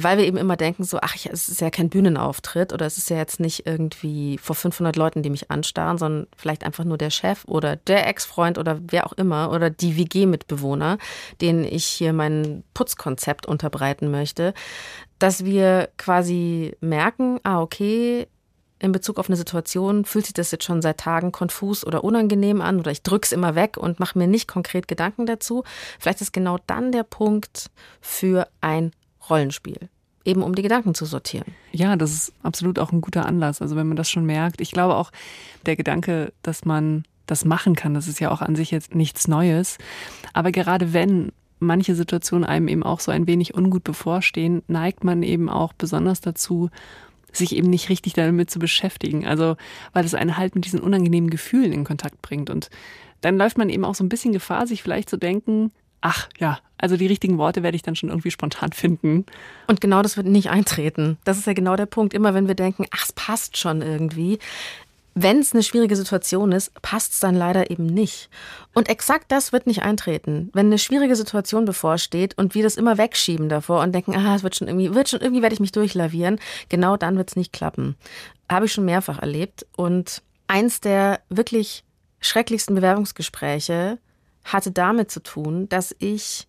Weil 0.00 0.18
wir 0.18 0.26
eben 0.26 0.36
immer 0.36 0.56
denken, 0.56 0.84
so, 0.84 0.98
ach, 1.00 1.16
es 1.16 1.48
ist 1.48 1.60
ja 1.60 1.70
kein 1.70 1.88
Bühnenauftritt 1.88 2.72
oder 2.72 2.86
es 2.86 2.98
ist 2.98 3.10
ja 3.10 3.16
jetzt 3.16 3.40
nicht 3.40 3.66
irgendwie 3.66 4.38
vor 4.38 4.54
500 4.54 4.94
Leuten, 4.94 5.24
die 5.24 5.30
mich 5.30 5.50
anstarren, 5.50 5.98
sondern 5.98 6.28
vielleicht 6.36 6.62
einfach 6.62 6.84
nur 6.84 6.98
der 6.98 7.10
Chef 7.10 7.44
oder 7.46 7.74
der 7.74 8.06
Ex-Freund 8.06 8.58
oder 8.58 8.78
wer 8.80 9.06
auch 9.06 9.12
immer 9.14 9.50
oder 9.50 9.70
die 9.70 9.96
WG-Mitbewohner, 9.96 10.98
denen 11.40 11.64
ich 11.64 11.84
hier 11.84 12.12
mein 12.12 12.62
Putzkonzept 12.74 13.46
unterbreiten 13.46 14.08
möchte, 14.12 14.54
dass 15.18 15.44
wir 15.44 15.88
quasi 15.96 16.76
merken, 16.80 17.40
ah, 17.42 17.60
okay, 17.60 18.28
in 18.80 18.92
Bezug 18.92 19.18
auf 19.18 19.28
eine 19.28 19.36
Situation, 19.36 20.04
fühlt 20.04 20.26
sich 20.26 20.34
das 20.34 20.50
jetzt 20.50 20.64
schon 20.64 20.82
seit 20.82 20.98
Tagen 20.98 21.32
konfus 21.32 21.84
oder 21.84 22.04
unangenehm 22.04 22.60
an 22.60 22.78
oder 22.78 22.90
ich 22.90 23.02
drücke 23.02 23.26
es 23.26 23.32
immer 23.32 23.54
weg 23.54 23.76
und 23.76 23.98
mache 24.00 24.18
mir 24.18 24.26
nicht 24.26 24.48
konkret 24.48 24.88
Gedanken 24.88 25.26
dazu. 25.26 25.64
Vielleicht 25.98 26.20
ist 26.20 26.32
genau 26.32 26.58
dann 26.66 26.92
der 26.92 27.02
Punkt 27.02 27.70
für 28.00 28.48
ein 28.60 28.92
Rollenspiel. 29.28 29.88
Eben 30.24 30.42
um 30.42 30.54
die 30.54 30.62
Gedanken 30.62 30.94
zu 30.94 31.06
sortieren. 31.06 31.54
Ja, 31.72 31.96
das 31.96 32.12
ist 32.12 32.32
absolut 32.42 32.78
auch 32.78 32.92
ein 32.92 33.00
guter 33.00 33.26
Anlass. 33.26 33.62
Also 33.62 33.76
wenn 33.76 33.88
man 33.88 33.96
das 33.96 34.10
schon 34.10 34.26
merkt. 34.26 34.60
Ich 34.60 34.72
glaube 34.72 34.96
auch, 34.96 35.10
der 35.64 35.76
Gedanke, 35.76 36.32
dass 36.42 36.64
man 36.64 37.04
das 37.26 37.44
machen 37.44 37.74
kann, 37.74 37.94
das 37.94 38.08
ist 38.08 38.20
ja 38.20 38.30
auch 38.30 38.42
an 38.42 38.56
sich 38.56 38.70
jetzt 38.70 38.94
nichts 38.94 39.28
Neues. 39.28 39.78
Aber 40.32 40.52
gerade 40.52 40.92
wenn 40.92 41.32
manche 41.60 41.94
Situationen 41.94 42.44
einem 42.44 42.68
eben 42.68 42.82
auch 42.82 43.00
so 43.00 43.10
ein 43.10 43.26
wenig 43.26 43.54
ungut 43.56 43.84
bevorstehen, 43.84 44.62
neigt 44.68 45.04
man 45.04 45.22
eben 45.22 45.48
auch 45.48 45.72
besonders 45.72 46.20
dazu, 46.20 46.70
sich 47.32 47.54
eben 47.54 47.68
nicht 47.70 47.88
richtig 47.88 48.14
damit 48.14 48.50
zu 48.50 48.58
beschäftigen. 48.58 49.26
Also, 49.26 49.56
weil 49.92 50.04
es 50.04 50.14
einen 50.14 50.36
halt 50.36 50.54
mit 50.54 50.64
diesen 50.64 50.80
unangenehmen 50.80 51.30
Gefühlen 51.30 51.72
in 51.72 51.84
Kontakt 51.84 52.22
bringt. 52.22 52.50
Und 52.50 52.70
dann 53.20 53.36
läuft 53.36 53.58
man 53.58 53.68
eben 53.68 53.84
auch 53.84 53.94
so 53.94 54.04
ein 54.04 54.08
bisschen 54.08 54.32
Gefahr, 54.32 54.66
sich 54.66 54.82
vielleicht 54.82 55.10
zu 55.10 55.16
denken, 55.16 55.72
ach 56.00 56.28
ja, 56.38 56.58
also 56.78 56.96
die 56.96 57.06
richtigen 57.06 57.38
Worte 57.38 57.62
werde 57.62 57.76
ich 57.76 57.82
dann 57.82 57.96
schon 57.96 58.08
irgendwie 58.08 58.30
spontan 58.30 58.72
finden. 58.72 59.26
Und 59.66 59.80
genau 59.80 60.02
das 60.02 60.16
wird 60.16 60.26
nicht 60.26 60.50
eintreten. 60.50 61.18
Das 61.24 61.38
ist 61.38 61.46
ja 61.46 61.52
genau 61.52 61.76
der 61.76 61.86
Punkt. 61.86 62.14
Immer 62.14 62.34
wenn 62.34 62.46
wir 62.46 62.54
denken, 62.54 62.86
ach, 62.90 63.04
es 63.04 63.12
passt 63.12 63.56
schon 63.56 63.82
irgendwie. 63.82 64.38
Wenn 65.20 65.40
es 65.40 65.52
eine 65.52 65.64
schwierige 65.64 65.96
Situation 65.96 66.52
ist, 66.52 66.80
passt 66.80 67.12
es 67.12 67.18
dann 67.18 67.34
leider 67.34 67.72
eben 67.72 67.86
nicht. 67.86 68.30
Und 68.72 68.88
exakt 68.88 69.32
das 69.32 69.52
wird 69.52 69.66
nicht 69.66 69.82
eintreten. 69.82 70.48
Wenn 70.52 70.66
eine 70.66 70.78
schwierige 70.78 71.16
Situation 71.16 71.64
bevorsteht 71.64 72.38
und 72.38 72.54
wir 72.54 72.62
das 72.62 72.76
immer 72.76 72.98
wegschieben 72.98 73.48
davor 73.48 73.82
und 73.82 73.92
denken, 73.92 74.14
ah, 74.14 74.36
es 74.36 74.44
wird 74.44 74.54
schon 74.54 74.68
irgendwie, 74.68 74.94
wird 74.94 75.08
schon 75.08 75.20
irgendwie 75.20 75.42
werde 75.42 75.54
ich 75.54 75.60
mich 75.60 75.72
durchlavieren, 75.72 76.38
genau 76.68 76.96
dann 76.96 77.16
wird 77.16 77.30
es 77.30 77.36
nicht 77.36 77.52
klappen. 77.52 77.96
Habe 78.48 78.66
ich 78.66 78.72
schon 78.72 78.84
mehrfach 78.84 79.18
erlebt. 79.18 79.66
Und 79.76 80.22
eins 80.46 80.80
der 80.80 81.18
wirklich 81.30 81.82
schrecklichsten 82.20 82.76
Bewerbungsgespräche 82.76 83.98
hatte 84.44 84.70
damit 84.70 85.10
zu 85.10 85.20
tun, 85.20 85.68
dass 85.68 85.96
ich 85.98 86.46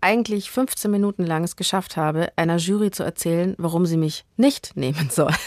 eigentlich 0.00 0.50
15 0.50 0.90
Minuten 0.90 1.24
lang 1.24 1.44
es 1.44 1.56
geschafft 1.56 1.96
habe, 1.96 2.32
einer 2.36 2.56
Jury 2.56 2.90
zu 2.90 3.02
erzählen, 3.02 3.54
warum 3.58 3.86
sie 3.86 3.96
mich 3.96 4.24
nicht 4.36 4.76
nehmen 4.76 5.10
soll. 5.10 5.32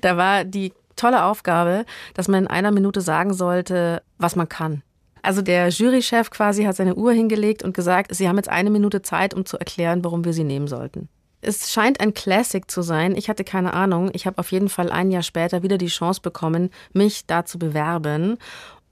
Da 0.00 0.16
war 0.16 0.44
die 0.44 0.72
tolle 1.02 1.24
Aufgabe, 1.24 1.84
dass 2.14 2.28
man 2.28 2.44
in 2.44 2.46
einer 2.46 2.70
Minute 2.70 3.00
sagen 3.00 3.34
sollte, 3.34 4.02
was 4.18 4.36
man 4.36 4.48
kann. 4.48 4.82
Also 5.22 5.42
der 5.42 5.68
Jurychef 5.68 6.30
quasi 6.30 6.64
hat 6.64 6.76
seine 6.76 6.94
Uhr 6.94 7.12
hingelegt 7.12 7.62
und 7.62 7.74
gesagt, 7.74 8.14
Sie 8.14 8.28
haben 8.28 8.36
jetzt 8.36 8.48
eine 8.48 8.70
Minute 8.70 9.02
Zeit, 9.02 9.34
um 9.34 9.44
zu 9.44 9.58
erklären, 9.58 10.04
warum 10.04 10.24
wir 10.24 10.32
Sie 10.32 10.44
nehmen 10.44 10.68
sollten. 10.68 11.08
Es 11.40 11.72
scheint 11.72 12.00
ein 12.00 12.14
Classic 12.14 12.70
zu 12.70 12.82
sein. 12.82 13.16
Ich 13.16 13.28
hatte 13.28 13.42
keine 13.42 13.74
Ahnung. 13.74 14.10
Ich 14.12 14.26
habe 14.26 14.38
auf 14.38 14.52
jeden 14.52 14.68
Fall 14.68 14.92
ein 14.92 15.10
Jahr 15.10 15.24
später 15.24 15.64
wieder 15.64 15.76
die 15.76 15.88
Chance 15.88 16.20
bekommen, 16.20 16.70
mich 16.92 17.26
da 17.26 17.44
zu 17.44 17.58
bewerben 17.58 18.38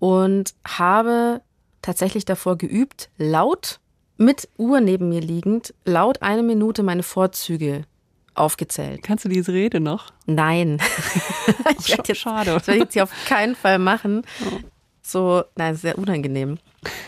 und 0.00 0.54
habe 0.66 1.42
tatsächlich 1.80 2.24
davor 2.24 2.58
geübt, 2.58 3.08
laut 3.18 3.78
mit 4.16 4.48
Uhr 4.58 4.80
neben 4.80 5.08
mir 5.08 5.20
liegend, 5.20 5.74
laut 5.84 6.22
eine 6.22 6.42
Minute 6.42 6.82
meine 6.82 7.04
Vorzüge 7.04 7.84
aufgezählt. 8.34 9.02
Kannst 9.02 9.24
du 9.24 9.28
diese 9.28 9.52
Rede 9.52 9.80
noch? 9.80 10.12
Nein. 10.26 10.80
ich 11.78 11.90
werde 11.90 12.04
jetzt, 12.06 12.20
Schade. 12.20 12.52
Das 12.52 12.66
werde 12.66 12.78
ich 12.78 12.94
jetzt 12.94 13.00
auf 13.00 13.12
keinen 13.26 13.54
Fall 13.54 13.78
machen. 13.78 14.22
So, 15.02 15.44
nein, 15.56 15.76
sehr 15.76 15.98
unangenehm. 15.98 16.58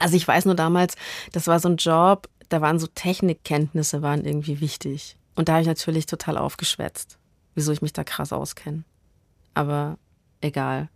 Also 0.00 0.16
ich 0.16 0.26
weiß 0.26 0.46
nur 0.46 0.54
damals, 0.54 0.94
das 1.32 1.46
war 1.46 1.60
so 1.60 1.68
ein 1.68 1.76
Job, 1.76 2.30
da 2.48 2.62
waren 2.62 2.78
so 2.78 2.86
Technikkenntnisse 2.86 4.00
waren 4.00 4.24
irgendwie 4.24 4.62
wichtig. 4.62 5.18
Und 5.34 5.48
da 5.50 5.52
habe 5.52 5.60
ich 5.62 5.68
natürlich 5.68 6.06
total 6.06 6.38
aufgeschwätzt, 6.38 7.18
wieso 7.54 7.70
ich 7.72 7.82
mich 7.82 7.92
da 7.92 8.02
krass 8.02 8.32
auskenne. 8.32 8.84
Aber 9.52 9.98
egal. 10.40 10.88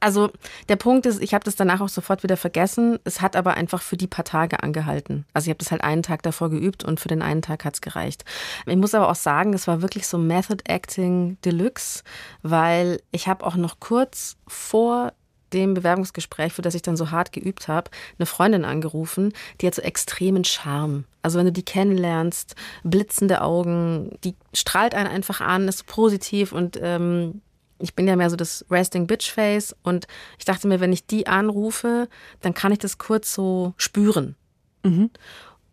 Also 0.00 0.30
der 0.68 0.76
Punkt 0.76 1.06
ist, 1.06 1.22
ich 1.22 1.34
habe 1.34 1.44
das 1.44 1.56
danach 1.56 1.80
auch 1.80 1.88
sofort 1.88 2.22
wieder 2.22 2.36
vergessen. 2.36 2.98
Es 3.04 3.20
hat 3.20 3.36
aber 3.36 3.54
einfach 3.54 3.82
für 3.82 3.96
die 3.96 4.06
paar 4.06 4.24
Tage 4.24 4.62
angehalten. 4.62 5.24
Also 5.32 5.46
ich 5.46 5.50
habe 5.50 5.58
das 5.58 5.70
halt 5.70 5.82
einen 5.82 6.02
Tag 6.02 6.22
davor 6.22 6.50
geübt 6.50 6.84
und 6.84 7.00
für 7.00 7.08
den 7.08 7.22
einen 7.22 7.42
Tag 7.42 7.64
hat's 7.64 7.80
gereicht. 7.80 8.24
Ich 8.66 8.76
muss 8.76 8.94
aber 8.94 9.08
auch 9.08 9.16
sagen, 9.16 9.54
es 9.54 9.66
war 9.66 9.82
wirklich 9.82 10.06
so 10.06 10.18
Method 10.18 10.62
Acting 10.64 11.38
Deluxe, 11.44 12.02
weil 12.42 13.00
ich 13.10 13.28
habe 13.28 13.46
auch 13.46 13.56
noch 13.56 13.80
kurz 13.80 14.36
vor 14.46 15.12
dem 15.52 15.74
Bewerbungsgespräch, 15.74 16.52
für 16.52 16.62
das 16.62 16.74
ich 16.74 16.82
dann 16.82 16.96
so 16.96 17.10
hart 17.10 17.32
geübt 17.32 17.68
habe, 17.68 17.90
eine 18.18 18.26
Freundin 18.26 18.64
angerufen, 18.64 19.32
die 19.60 19.66
hat 19.66 19.74
so 19.74 19.82
extremen 19.82 20.44
Charme. 20.44 21.04
Also 21.22 21.38
wenn 21.38 21.46
du 21.46 21.52
die 21.52 21.64
kennenlernst, 21.64 22.56
blitzende 22.84 23.42
Augen, 23.42 24.18
die 24.24 24.34
strahlt 24.52 24.94
einen 24.94 25.08
einfach 25.08 25.40
an, 25.40 25.68
ist 25.68 25.86
positiv 25.86 26.52
und 26.52 26.78
ähm, 26.82 27.42
ich 27.78 27.94
bin 27.94 28.08
ja 28.08 28.16
mehr 28.16 28.30
so 28.30 28.36
das 28.36 28.64
Resting 28.70 29.06
Bitch 29.06 29.30
Face 29.30 29.74
und 29.82 30.06
ich 30.38 30.44
dachte 30.44 30.68
mir, 30.68 30.80
wenn 30.80 30.92
ich 30.92 31.06
die 31.06 31.26
anrufe, 31.26 32.08
dann 32.40 32.54
kann 32.54 32.72
ich 32.72 32.78
das 32.78 32.98
kurz 32.98 33.32
so 33.32 33.74
spüren. 33.76 34.36
Mhm. 34.82 35.10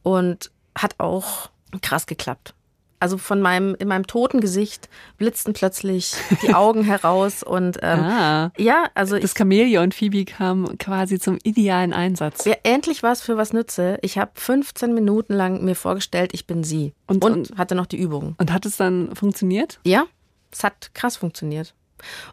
Und 0.02 0.52
hat 0.76 1.00
auch 1.00 1.50
krass 1.82 2.06
geklappt. 2.06 2.54
Also 3.00 3.18
von 3.18 3.42
meinem, 3.42 3.76
in 3.76 3.90
meinem 3.90 4.08
toten 4.08 4.40
Gesicht 4.40 4.88
blitzten 5.18 5.52
plötzlich 5.52 6.16
die 6.42 6.54
Augen 6.54 6.86
heraus 6.86 7.44
und 7.44 7.78
ähm, 7.82 8.00
ah, 8.00 8.52
ja, 8.58 8.86
also 8.96 9.20
das 9.20 9.34
Chamäleon 9.38 9.92
Phoebe 9.92 10.24
kam 10.24 10.78
quasi 10.78 11.20
zum 11.20 11.38
idealen 11.44 11.92
Einsatz. 11.92 12.46
Ja, 12.46 12.56
endlich 12.64 13.04
was 13.04 13.22
für 13.22 13.36
was 13.36 13.52
nütze. 13.52 13.98
Ich 14.04 14.18
habe 14.18 14.32
15 14.36 14.94
Minuten 14.94 15.34
lang 15.34 15.66
mir 15.66 15.76
vorgestellt, 15.76 16.32
ich 16.34 16.48
bin 16.48 16.64
sie 16.64 16.94
und, 17.06 17.26
und, 17.26 17.52
und 17.52 17.58
hatte 17.58 17.76
noch 17.76 17.88
die 17.88 17.98
Übung. 17.98 18.36
Und 18.38 18.54
hat 18.54 18.66
es 18.66 18.78
dann 18.78 19.14
funktioniert? 19.14 19.82
Ja, 19.84 20.06
es 20.50 20.64
hat 20.64 20.92
krass 20.94 21.18
funktioniert. 21.18 21.74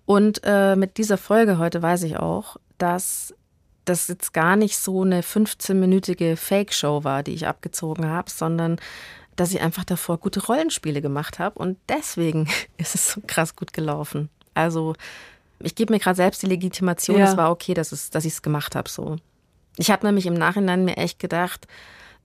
Und 0.07 0.41
äh, 0.45 0.77
mit 0.77 0.99
dieser 0.99 1.19
Folge 1.19 1.59
heute 1.59 1.83
weiß 1.83 2.03
ich 2.05 2.17
auch, 2.17 2.57
dass 2.79 3.35
das 3.85 4.09
jetzt 4.09 4.33
gar 4.33 4.57
nicht 4.57 4.77
so 4.77 5.03
eine 5.03 5.23
15-minütige 5.23 6.37
Fake-Show 6.37 7.05
war, 7.05 7.23
die 7.23 7.33
ich 7.33 7.47
abgezogen 7.47 8.07
habe, 8.09 8.31
sondern 8.31 8.79
dass 9.37 9.53
ich 9.53 9.61
einfach 9.61 9.85
davor 9.85 10.19
gute 10.19 10.45
Rollenspiele 10.45 11.01
gemacht 11.01 11.39
habe 11.39 11.59
und 11.59 11.79
deswegen 11.89 12.49
ist 12.77 12.95
es 12.95 13.13
so 13.13 13.21
krass 13.27 13.57
gut 13.57 13.73
gelaufen. 13.73 14.29
Also 14.55 14.95
ich 15.59 15.75
gebe 15.75 15.93
mir 15.93 15.99
gerade 15.99 16.17
selbst 16.17 16.43
die 16.43 16.47
Legitimation, 16.47 17.19
ja. 17.19 17.31
es 17.31 17.37
war 17.37 17.51
okay, 17.51 17.75
dass, 17.75 17.93
es, 17.93 18.11
dass 18.11 18.25
ich 18.25 18.35
es 18.35 18.43
gemacht 18.43 18.75
habe 18.77 18.89
so. 18.89 19.17
Ich 19.77 19.91
habe 19.91 20.07
nämlich 20.07 20.27
im 20.27 20.35
Nachhinein 20.35 20.85
mir 20.85 20.97
echt 20.97 21.19
gedacht, 21.19 21.67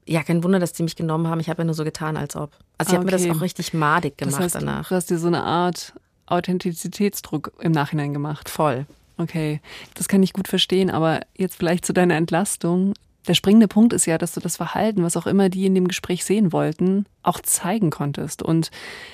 ja, 0.07 0.23
kein 0.23 0.43
Wunder, 0.43 0.59
dass 0.59 0.73
die 0.73 0.83
mich 0.83 0.95
genommen 0.95 1.27
haben. 1.27 1.39
Ich 1.39 1.49
habe 1.49 1.61
ja 1.61 1.65
nur 1.65 1.73
so 1.73 1.83
getan, 1.83 2.15
als 2.15 2.35
ob. 2.35 2.51
Also 2.77 2.89
ich 2.89 2.89
okay. 2.89 2.95
habe 2.97 3.05
mir 3.05 3.11
das 3.11 3.29
auch 3.29 3.41
richtig 3.41 3.73
madig 3.73 4.17
gemacht 4.17 4.35
das 4.35 4.43
heißt, 4.43 4.55
danach. 4.55 4.89
Du 4.89 4.95
hast 4.95 5.09
dir 5.09 5.17
so 5.17 5.27
eine 5.27 5.43
Art 5.43 5.93
Authentizitätsdruck 6.25 7.53
im 7.59 7.71
Nachhinein 7.71 8.13
gemacht. 8.13 8.49
Voll. 8.49 8.85
Okay, 9.17 9.61
das 9.93 10.07
kann 10.07 10.23
ich 10.23 10.33
gut 10.33 10.47
verstehen, 10.47 10.89
aber 10.89 11.21
jetzt 11.37 11.55
vielleicht 11.55 11.85
zu 11.85 11.93
deiner 11.93 12.15
Entlastung. 12.15 12.93
Der 13.27 13.33
springende 13.33 13.67
Punkt 13.67 13.93
ist 13.93 14.05
ja, 14.05 14.17
dass 14.17 14.33
du 14.33 14.39
das 14.39 14.57
Verhalten, 14.57 15.03
was 15.03 15.17
auch 15.17 15.25
immer 15.25 15.49
die 15.49 15.65
in 15.65 15.73
dem 15.73 15.87
Gespräch 15.87 16.25
sehen 16.25 16.51
wollten, 16.51 17.05
auch 17.23 17.39
zeigen 17.39 17.89
konntest. 17.89 18.43
Und 18.43 18.71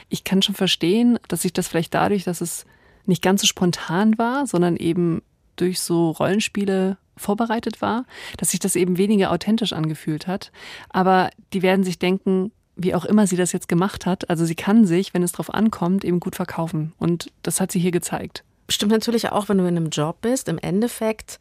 ich 0.09 0.23
kann 0.23 0.41
schon 0.41 0.55
verstehen, 0.55 1.19
dass 1.27 1.43
sich 1.43 1.53
das 1.53 1.67
vielleicht 1.67 1.93
dadurch, 1.93 2.23
dass 2.23 2.41
es 2.41 2.65
nicht 3.05 3.21
ganz 3.21 3.41
so 3.41 3.47
spontan 3.47 4.17
war, 4.17 4.47
sondern 4.47 4.75
eben 4.75 5.21
durch 5.55 5.79
so 5.79 6.11
Rollenspiele 6.11 6.97
vorbereitet 7.15 7.81
war, 7.81 8.05
dass 8.37 8.51
sich 8.51 8.59
das 8.59 8.75
eben 8.75 8.97
weniger 8.97 9.31
authentisch 9.31 9.73
angefühlt 9.73 10.27
hat. 10.27 10.51
Aber 10.89 11.29
die 11.53 11.61
werden 11.61 11.83
sich 11.83 11.99
denken, 11.99 12.51
wie 12.75 12.95
auch 12.95 13.05
immer 13.05 13.27
sie 13.27 13.35
das 13.35 13.51
jetzt 13.51 13.67
gemacht 13.67 14.05
hat. 14.05 14.29
Also 14.29 14.45
sie 14.45 14.55
kann 14.55 14.85
sich, 14.85 15.13
wenn 15.13 15.23
es 15.23 15.33
drauf 15.33 15.53
ankommt, 15.53 16.03
eben 16.03 16.19
gut 16.19 16.35
verkaufen. 16.35 16.93
Und 16.97 17.31
das 17.43 17.59
hat 17.59 17.71
sie 17.71 17.79
hier 17.79 17.91
gezeigt. 17.91 18.43
Stimmt 18.69 18.91
natürlich 18.91 19.31
auch, 19.31 19.49
wenn 19.49 19.57
du 19.57 19.65
in 19.65 19.75
einem 19.75 19.89
Job 19.89 20.17
bist. 20.21 20.47
Im 20.47 20.57
Endeffekt 20.57 21.39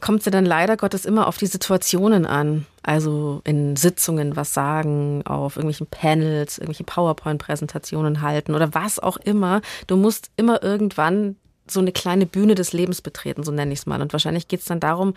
kommt 0.00 0.22
sie 0.22 0.30
dann 0.30 0.44
leider 0.44 0.76
Gottes 0.76 1.04
immer 1.04 1.26
auf 1.26 1.38
die 1.38 1.46
Situationen 1.46 2.26
an. 2.26 2.66
Also 2.82 3.40
in 3.44 3.76
Sitzungen 3.76 4.36
was 4.36 4.54
sagen, 4.54 5.26
auf 5.26 5.56
irgendwelchen 5.56 5.86
Panels, 5.86 6.58
irgendwelche 6.58 6.84
PowerPoint-Präsentationen 6.84 8.20
halten 8.20 8.54
oder 8.54 8.74
was 8.74 8.98
auch 8.98 9.16
immer. 9.16 9.62
Du 9.86 9.96
musst 9.96 10.30
immer 10.36 10.62
irgendwann 10.62 11.36
so 11.68 11.80
eine 11.80 11.92
kleine 11.92 12.26
Bühne 12.26 12.54
des 12.54 12.72
Lebens 12.72 13.02
betreten, 13.02 13.42
so 13.42 13.50
nenne 13.50 13.72
ich 13.72 13.80
es 13.80 13.86
mal. 13.86 14.00
Und 14.00 14.12
wahrscheinlich 14.12 14.48
geht 14.48 14.60
es 14.60 14.66
dann 14.66 14.80
darum, 14.80 15.14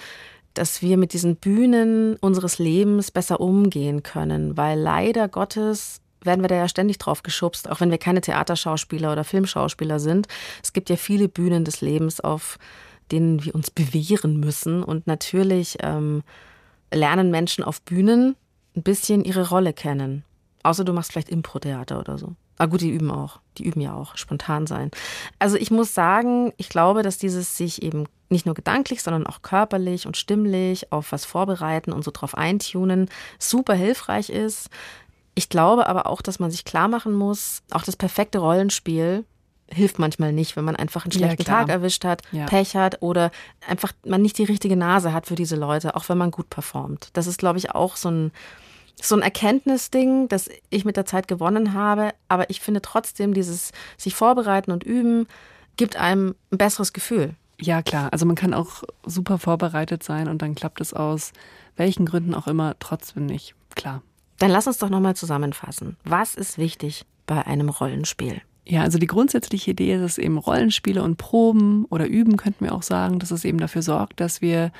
dass 0.59 0.81
wir 0.81 0.97
mit 0.97 1.13
diesen 1.13 1.37
Bühnen 1.37 2.17
unseres 2.17 2.59
Lebens 2.59 3.11
besser 3.11 3.39
umgehen 3.39 4.03
können, 4.03 4.57
weil 4.57 4.77
leider 4.77 5.29
Gottes 5.29 6.01
werden 6.21 6.41
wir 6.41 6.49
da 6.49 6.55
ja 6.55 6.67
ständig 6.67 6.97
drauf 6.97 7.23
geschubst, 7.23 7.69
auch 7.69 7.79
wenn 7.79 7.91
wir 7.91 7.97
keine 7.97 8.19
Theaterschauspieler 8.19 9.13
oder 9.13 9.23
Filmschauspieler 9.23 9.99
sind. 9.99 10.27
Es 10.61 10.73
gibt 10.73 10.89
ja 10.89 10.97
viele 10.97 11.29
Bühnen 11.29 11.63
des 11.63 11.79
Lebens, 11.79 12.19
auf 12.19 12.59
denen 13.09 13.43
wir 13.45 13.55
uns 13.55 13.71
bewähren 13.71 14.37
müssen. 14.41 14.83
Und 14.83 15.07
natürlich 15.07 15.77
ähm, 15.81 16.23
lernen 16.93 17.31
Menschen 17.31 17.63
auf 17.63 17.81
Bühnen 17.81 18.35
ein 18.75 18.83
bisschen 18.83 19.23
ihre 19.23 19.47
Rolle 19.49 19.71
kennen. 19.71 20.25
Außer 20.63 20.83
du 20.83 20.91
machst 20.91 21.13
vielleicht 21.13 21.29
Impro-Theater 21.29 21.99
oder 21.99 22.17
so. 22.17 22.35
Ah 22.57 22.65
gut, 22.65 22.81
die 22.81 22.89
üben 22.89 23.11
auch. 23.11 23.39
Die 23.57 23.65
üben 23.65 23.79
ja 23.79 23.93
auch. 23.93 24.17
Spontan 24.17 24.67
sein. 24.67 24.91
Also 25.39 25.55
ich 25.55 25.71
muss 25.71 25.93
sagen, 25.93 26.51
ich 26.57 26.67
glaube, 26.67 27.01
dass 27.01 27.17
dieses 27.17 27.55
sich 27.55 27.81
eben 27.81 28.07
nicht 28.29 28.45
nur 28.45 28.55
gedanklich, 28.55 29.01
sondern 29.03 29.27
auch 29.27 29.41
körperlich 29.41 30.05
und 30.05 30.17
stimmlich 30.17 30.91
auf 30.91 31.11
was 31.11 31.25
vorbereiten 31.25 31.91
und 31.91 32.03
so 32.03 32.11
drauf 32.11 32.35
eintunen 32.35 33.09
super 33.39 33.73
hilfreich 33.73 34.29
ist. 34.29 34.69
Ich 35.35 35.49
glaube 35.49 35.87
aber 35.87 36.07
auch, 36.07 36.21
dass 36.21 36.39
man 36.39 36.51
sich 36.51 36.65
klar 36.65 36.87
machen 36.87 37.13
muss, 37.13 37.61
auch 37.71 37.83
das 37.83 37.95
perfekte 37.95 38.39
Rollenspiel 38.39 39.25
hilft 39.71 39.99
manchmal 39.99 40.33
nicht, 40.33 40.55
wenn 40.55 40.65
man 40.65 40.75
einfach 40.75 41.05
einen 41.05 41.11
schlechten 41.11 41.43
ja, 41.43 41.47
Tag 41.47 41.69
erwischt 41.69 42.03
hat, 42.03 42.23
ja. 42.31 42.45
Pech 42.45 42.75
hat 42.75 43.01
oder 43.01 43.31
einfach 43.67 43.93
man 44.03 44.21
nicht 44.21 44.37
die 44.37 44.43
richtige 44.43 44.75
Nase 44.75 45.13
hat 45.13 45.27
für 45.27 45.35
diese 45.35 45.55
Leute, 45.55 45.95
auch 45.95 46.09
wenn 46.09 46.17
man 46.17 46.31
gut 46.31 46.49
performt. 46.49 47.09
Das 47.13 47.27
ist, 47.27 47.37
glaube 47.37 47.59
ich, 47.59 47.71
auch 47.71 47.95
so 47.95 48.09
ein 48.09 48.31
so 49.01 49.15
ein 49.15 49.21
Erkenntnisding, 49.21 50.27
das 50.27 50.49
ich 50.69 50.83
mit 50.83 50.97
der 50.97 51.05
Zeit 51.05 51.29
gewonnen 51.29 51.73
habe. 51.73 52.11
Aber 52.27 52.49
ich 52.49 52.59
finde 52.59 52.81
trotzdem, 52.81 53.33
dieses 53.33 53.71
sich 53.97 54.13
vorbereiten 54.13 54.71
und 54.71 54.83
üben 54.83 55.27
gibt 55.77 55.95
einem 55.95 56.35
ein 56.51 56.57
besseres 56.57 56.91
Gefühl. 56.91 57.35
Ja, 57.61 57.81
klar. 57.81 58.11
Also 58.13 58.25
man 58.25 58.35
kann 58.35 58.53
auch 58.53 58.83
super 59.05 59.37
vorbereitet 59.37 60.03
sein 60.03 60.27
und 60.27 60.41
dann 60.41 60.55
klappt 60.55 60.81
es 60.81 60.93
aus 60.93 61.33
welchen 61.75 62.05
Gründen 62.05 62.33
auch 62.33 62.47
immer 62.47 62.75
trotzdem 62.79 63.25
nicht. 63.25 63.55
Klar. 63.75 64.01
Dann 64.37 64.51
lass 64.51 64.67
uns 64.67 64.77
doch 64.77 64.89
nochmal 64.89 65.15
zusammenfassen. 65.15 65.97
Was 66.03 66.35
ist 66.35 66.57
wichtig 66.57 67.05
bei 67.25 67.45
einem 67.45 67.69
Rollenspiel? 67.69 68.41
Ja, 68.65 68.83
also 68.83 68.99
die 68.99 69.07
grundsätzliche 69.07 69.71
Idee 69.71 69.95
ist, 69.95 70.01
dass 70.01 70.17
eben 70.17 70.37
Rollenspiele 70.37 71.01
und 71.01 71.17
Proben 71.17 71.85
oder 71.85 72.07
Üben, 72.07 72.37
könnten 72.37 72.65
wir 72.65 72.73
auch 72.73 72.83
sagen, 72.83 73.19
dass 73.19 73.31
es 73.31 73.43
eben 73.43 73.57
dafür 73.57 73.81
sorgt, 73.81 74.19
dass 74.19 74.41
wir 74.41 74.71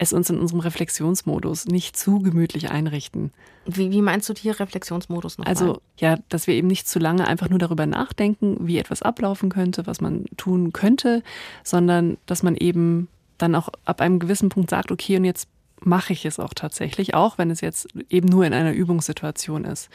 es 0.00 0.14
uns 0.14 0.30
in 0.30 0.38
unserem 0.38 0.60
Reflexionsmodus 0.60 1.66
nicht 1.66 1.94
zu 1.94 2.20
gemütlich 2.20 2.70
einrichten. 2.70 3.32
Wie, 3.66 3.90
wie 3.90 4.00
meinst 4.00 4.30
du 4.30 4.34
hier 4.34 4.58
Reflexionsmodus 4.58 5.36
noch? 5.36 5.44
Also 5.44 5.82
ja, 5.98 6.18
dass 6.30 6.46
wir 6.46 6.54
eben 6.54 6.68
nicht 6.68 6.88
zu 6.88 6.98
lange 6.98 7.26
einfach 7.26 7.50
nur 7.50 7.58
darüber 7.58 7.84
nachdenken, 7.84 8.56
wie 8.66 8.78
etwas 8.78 9.02
ablaufen 9.02 9.50
könnte, 9.50 9.86
was 9.86 10.00
man 10.00 10.24
tun 10.38 10.72
könnte, 10.72 11.22
sondern 11.64 12.16
dass 12.24 12.42
man 12.42 12.56
eben 12.56 13.08
dann 13.36 13.54
auch 13.54 13.68
ab 13.84 14.00
einem 14.00 14.18
gewissen 14.18 14.48
Punkt 14.48 14.70
sagt, 14.70 14.90
okay, 14.90 15.18
und 15.18 15.26
jetzt 15.26 15.48
mache 15.80 16.14
ich 16.14 16.24
es 16.24 16.40
auch 16.40 16.54
tatsächlich, 16.54 17.12
auch 17.12 17.36
wenn 17.36 17.50
es 17.50 17.60
jetzt 17.60 17.88
eben 18.08 18.28
nur 18.28 18.46
in 18.46 18.54
einer 18.54 18.72
Übungssituation 18.72 19.66
ist. 19.66 19.90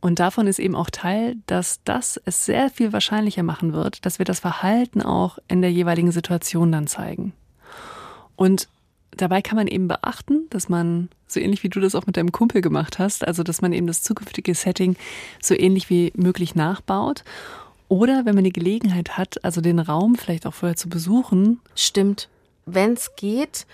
Und 0.00 0.20
davon 0.20 0.46
ist 0.46 0.58
eben 0.58 0.74
auch 0.74 0.88
Teil, 0.88 1.36
dass 1.44 1.82
das 1.84 2.18
es 2.24 2.46
sehr 2.46 2.70
viel 2.70 2.94
wahrscheinlicher 2.94 3.42
machen 3.42 3.74
wird, 3.74 4.06
dass 4.06 4.18
wir 4.18 4.24
das 4.24 4.40
Verhalten 4.40 5.02
auch 5.02 5.38
in 5.48 5.60
der 5.60 5.72
jeweiligen 5.72 6.12
Situation 6.12 6.72
dann 6.72 6.86
zeigen. 6.86 7.34
Und 8.36 8.68
dabei 9.16 9.42
kann 9.42 9.56
man 9.56 9.66
eben 9.66 9.88
beachten, 9.88 10.46
dass 10.50 10.68
man, 10.68 11.08
so 11.26 11.40
ähnlich 11.40 11.62
wie 11.62 11.68
du 11.68 11.80
das 11.80 11.94
auch 11.94 12.06
mit 12.06 12.16
deinem 12.16 12.32
Kumpel 12.32 12.60
gemacht 12.60 12.98
hast, 12.98 13.26
also 13.26 13.42
dass 13.42 13.62
man 13.62 13.72
eben 13.72 13.86
das 13.86 14.02
zukünftige 14.02 14.54
Setting 14.54 14.96
so 15.42 15.54
ähnlich 15.54 15.90
wie 15.90 16.12
möglich 16.16 16.54
nachbaut. 16.54 17.24
Oder 17.88 18.24
wenn 18.24 18.34
man 18.34 18.44
die 18.44 18.52
Gelegenheit 18.52 19.16
hat, 19.16 19.44
also 19.44 19.60
den 19.60 19.78
Raum 19.78 20.16
vielleicht 20.16 20.46
auch 20.46 20.54
vorher 20.54 20.76
zu 20.76 20.88
besuchen. 20.88 21.60
Stimmt. 21.74 22.28
Wenn 22.66 22.94
es 22.94 23.14
geht, 23.16 23.66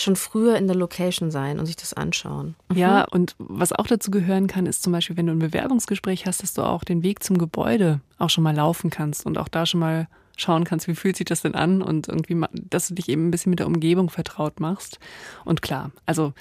schon 0.00 0.16
früher 0.16 0.56
in 0.56 0.66
der 0.66 0.76
Location 0.76 1.30
sein 1.30 1.58
und 1.58 1.66
sich 1.66 1.76
das 1.76 1.92
anschauen. 1.92 2.54
Mhm. 2.70 2.76
Ja, 2.76 3.04
und 3.04 3.34
was 3.38 3.72
auch 3.72 3.86
dazu 3.86 4.10
gehören 4.10 4.46
kann, 4.46 4.66
ist 4.66 4.82
zum 4.82 4.92
Beispiel, 4.92 5.16
wenn 5.16 5.26
du 5.26 5.32
ein 5.32 5.38
Bewerbungsgespräch 5.38 6.26
hast, 6.26 6.42
dass 6.42 6.54
du 6.54 6.62
auch 6.62 6.84
den 6.84 7.02
Weg 7.02 7.22
zum 7.22 7.38
Gebäude 7.38 8.00
auch 8.18 8.30
schon 8.30 8.44
mal 8.44 8.54
laufen 8.54 8.90
kannst 8.90 9.26
und 9.26 9.38
auch 9.38 9.48
da 9.48 9.66
schon 9.66 9.80
mal 9.80 10.08
schauen 10.40 10.64
kannst, 10.64 10.88
wie 10.88 10.94
fühlt 10.94 11.16
sich 11.16 11.26
das 11.26 11.42
denn 11.42 11.54
an 11.54 11.82
und 11.82 12.08
irgendwie, 12.08 12.40
dass 12.52 12.88
du 12.88 12.94
dich 12.94 13.08
eben 13.08 13.28
ein 13.28 13.30
bisschen 13.30 13.50
mit 13.50 13.58
der 13.58 13.66
Umgebung 13.66 14.08
vertraut 14.10 14.60
machst. 14.60 14.98
Und 15.44 15.62
klar, 15.62 15.90
also 16.06 16.32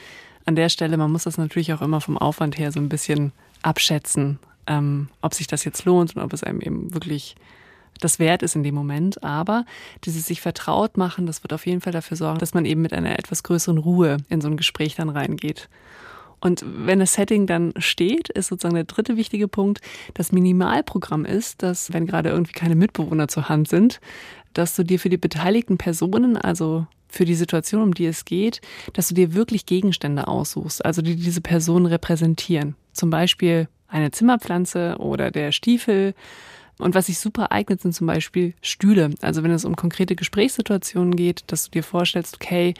an 0.46 0.56
der 0.56 0.70
Stelle, 0.70 0.98
man 0.98 1.12
muss 1.12 1.24
das 1.24 1.38
natürlich 1.38 1.74
auch 1.74 1.82
immer 1.82 2.00
vom 2.00 2.18
Aufwand 2.18 2.58
her 2.58 2.72
so 2.72 2.80
ein 2.80 2.90
bisschen 2.90 3.34
abschätzen, 3.64 4.40
ähm, 4.68 5.10
ob 5.22 5.34
sich 5.34 5.48
das 5.48 5.64
jetzt 5.64 5.86
lohnt 5.86 6.16
und 6.16 6.22
ob 6.22 6.32
es 6.34 6.44
einem 6.44 6.62
eben 6.62 6.94
wirklich 6.94 7.36
das 8.00 8.20
wert 8.20 8.44
ist 8.44 8.56
in 8.56 8.64
dem 8.64 8.76
Moment. 8.76 9.24
Aber 9.24 9.66
dieses 10.06 10.26
sich 10.26 10.42
vertraut 10.42 10.98
machen, 10.98 11.26
das 11.26 11.44
wird 11.44 11.54
auf 11.54 11.66
jeden 11.66 11.82
Fall 11.82 11.94
dafür 11.94 12.18
sorgen, 12.18 12.40
dass 12.40 12.54
man 12.54 12.66
eben 12.66 12.82
mit 12.82 12.94
einer 12.94 13.18
etwas 13.18 13.44
größeren 13.44 13.78
Ruhe 13.78 14.18
in 14.30 14.42
so 14.42 14.48
ein 14.48 14.58
Gespräch 14.58 14.96
dann 14.96 15.10
reingeht. 15.10 15.70
Und 16.40 16.64
wenn 16.66 17.00
das 17.00 17.14
Setting 17.14 17.48
dann 17.48 17.74
steht, 17.78 18.30
ist 18.30 18.48
sozusagen 18.48 18.76
der 18.76 18.84
dritte 18.84 19.18
wichtige 19.18 19.48
Punkt, 19.48 19.82
das 20.14 20.32
Minimalprogramm 20.32 21.26
ist, 21.26 21.64
dass, 21.64 21.94
wenn 21.94 22.06
gerade 22.06 22.30
irgendwie 22.30 22.54
keine 22.54 22.76
Mitbewohner 22.76 23.28
zur 23.28 23.50
Hand 23.50 23.68
sind, 23.68 24.00
dass 24.54 24.76
du 24.76 24.84
dir 24.84 25.00
für 25.00 25.10
die 25.10 25.18
beteiligten 25.18 25.78
Personen, 25.78 26.38
also 26.38 26.86
für 27.10 27.26
die 27.26 27.36
Situation, 27.36 27.82
um 27.82 27.94
die 27.94 28.06
es 28.06 28.26
geht, 28.26 28.62
dass 28.94 29.08
du 29.08 29.16
dir 29.16 29.34
wirklich 29.34 29.66
Gegenstände 29.66 30.28
aussuchst, 30.28 30.84
also 30.86 31.02
die 31.02 31.16
diese 31.16 31.42
Personen 31.42 31.86
repräsentieren. 31.86 32.76
Zum 32.94 33.10
Beispiel 33.10 33.68
eine 33.88 34.12
Zimmerpflanze 34.12 34.98
oder 35.00 35.32
der 35.32 35.52
Stiefel 35.52 36.14
und 36.80 36.96
was 36.96 37.08
sich 37.08 37.20
super 37.20 37.52
eignet, 37.52 37.82
sind 37.82 37.94
zum 37.94 38.08
Beispiel 38.08 38.54
Stühle. 38.62 39.12
Also 39.22 39.44
wenn 39.44 39.52
es 39.52 39.66
um 39.66 39.76
konkrete 39.76 40.16
Gesprächssituationen 40.16 41.16
geht, 41.16 41.44
dass 41.48 41.66
du 41.66 41.72
dir 41.72 41.84
vorstellst, 41.84 42.36
okay, 42.36 42.74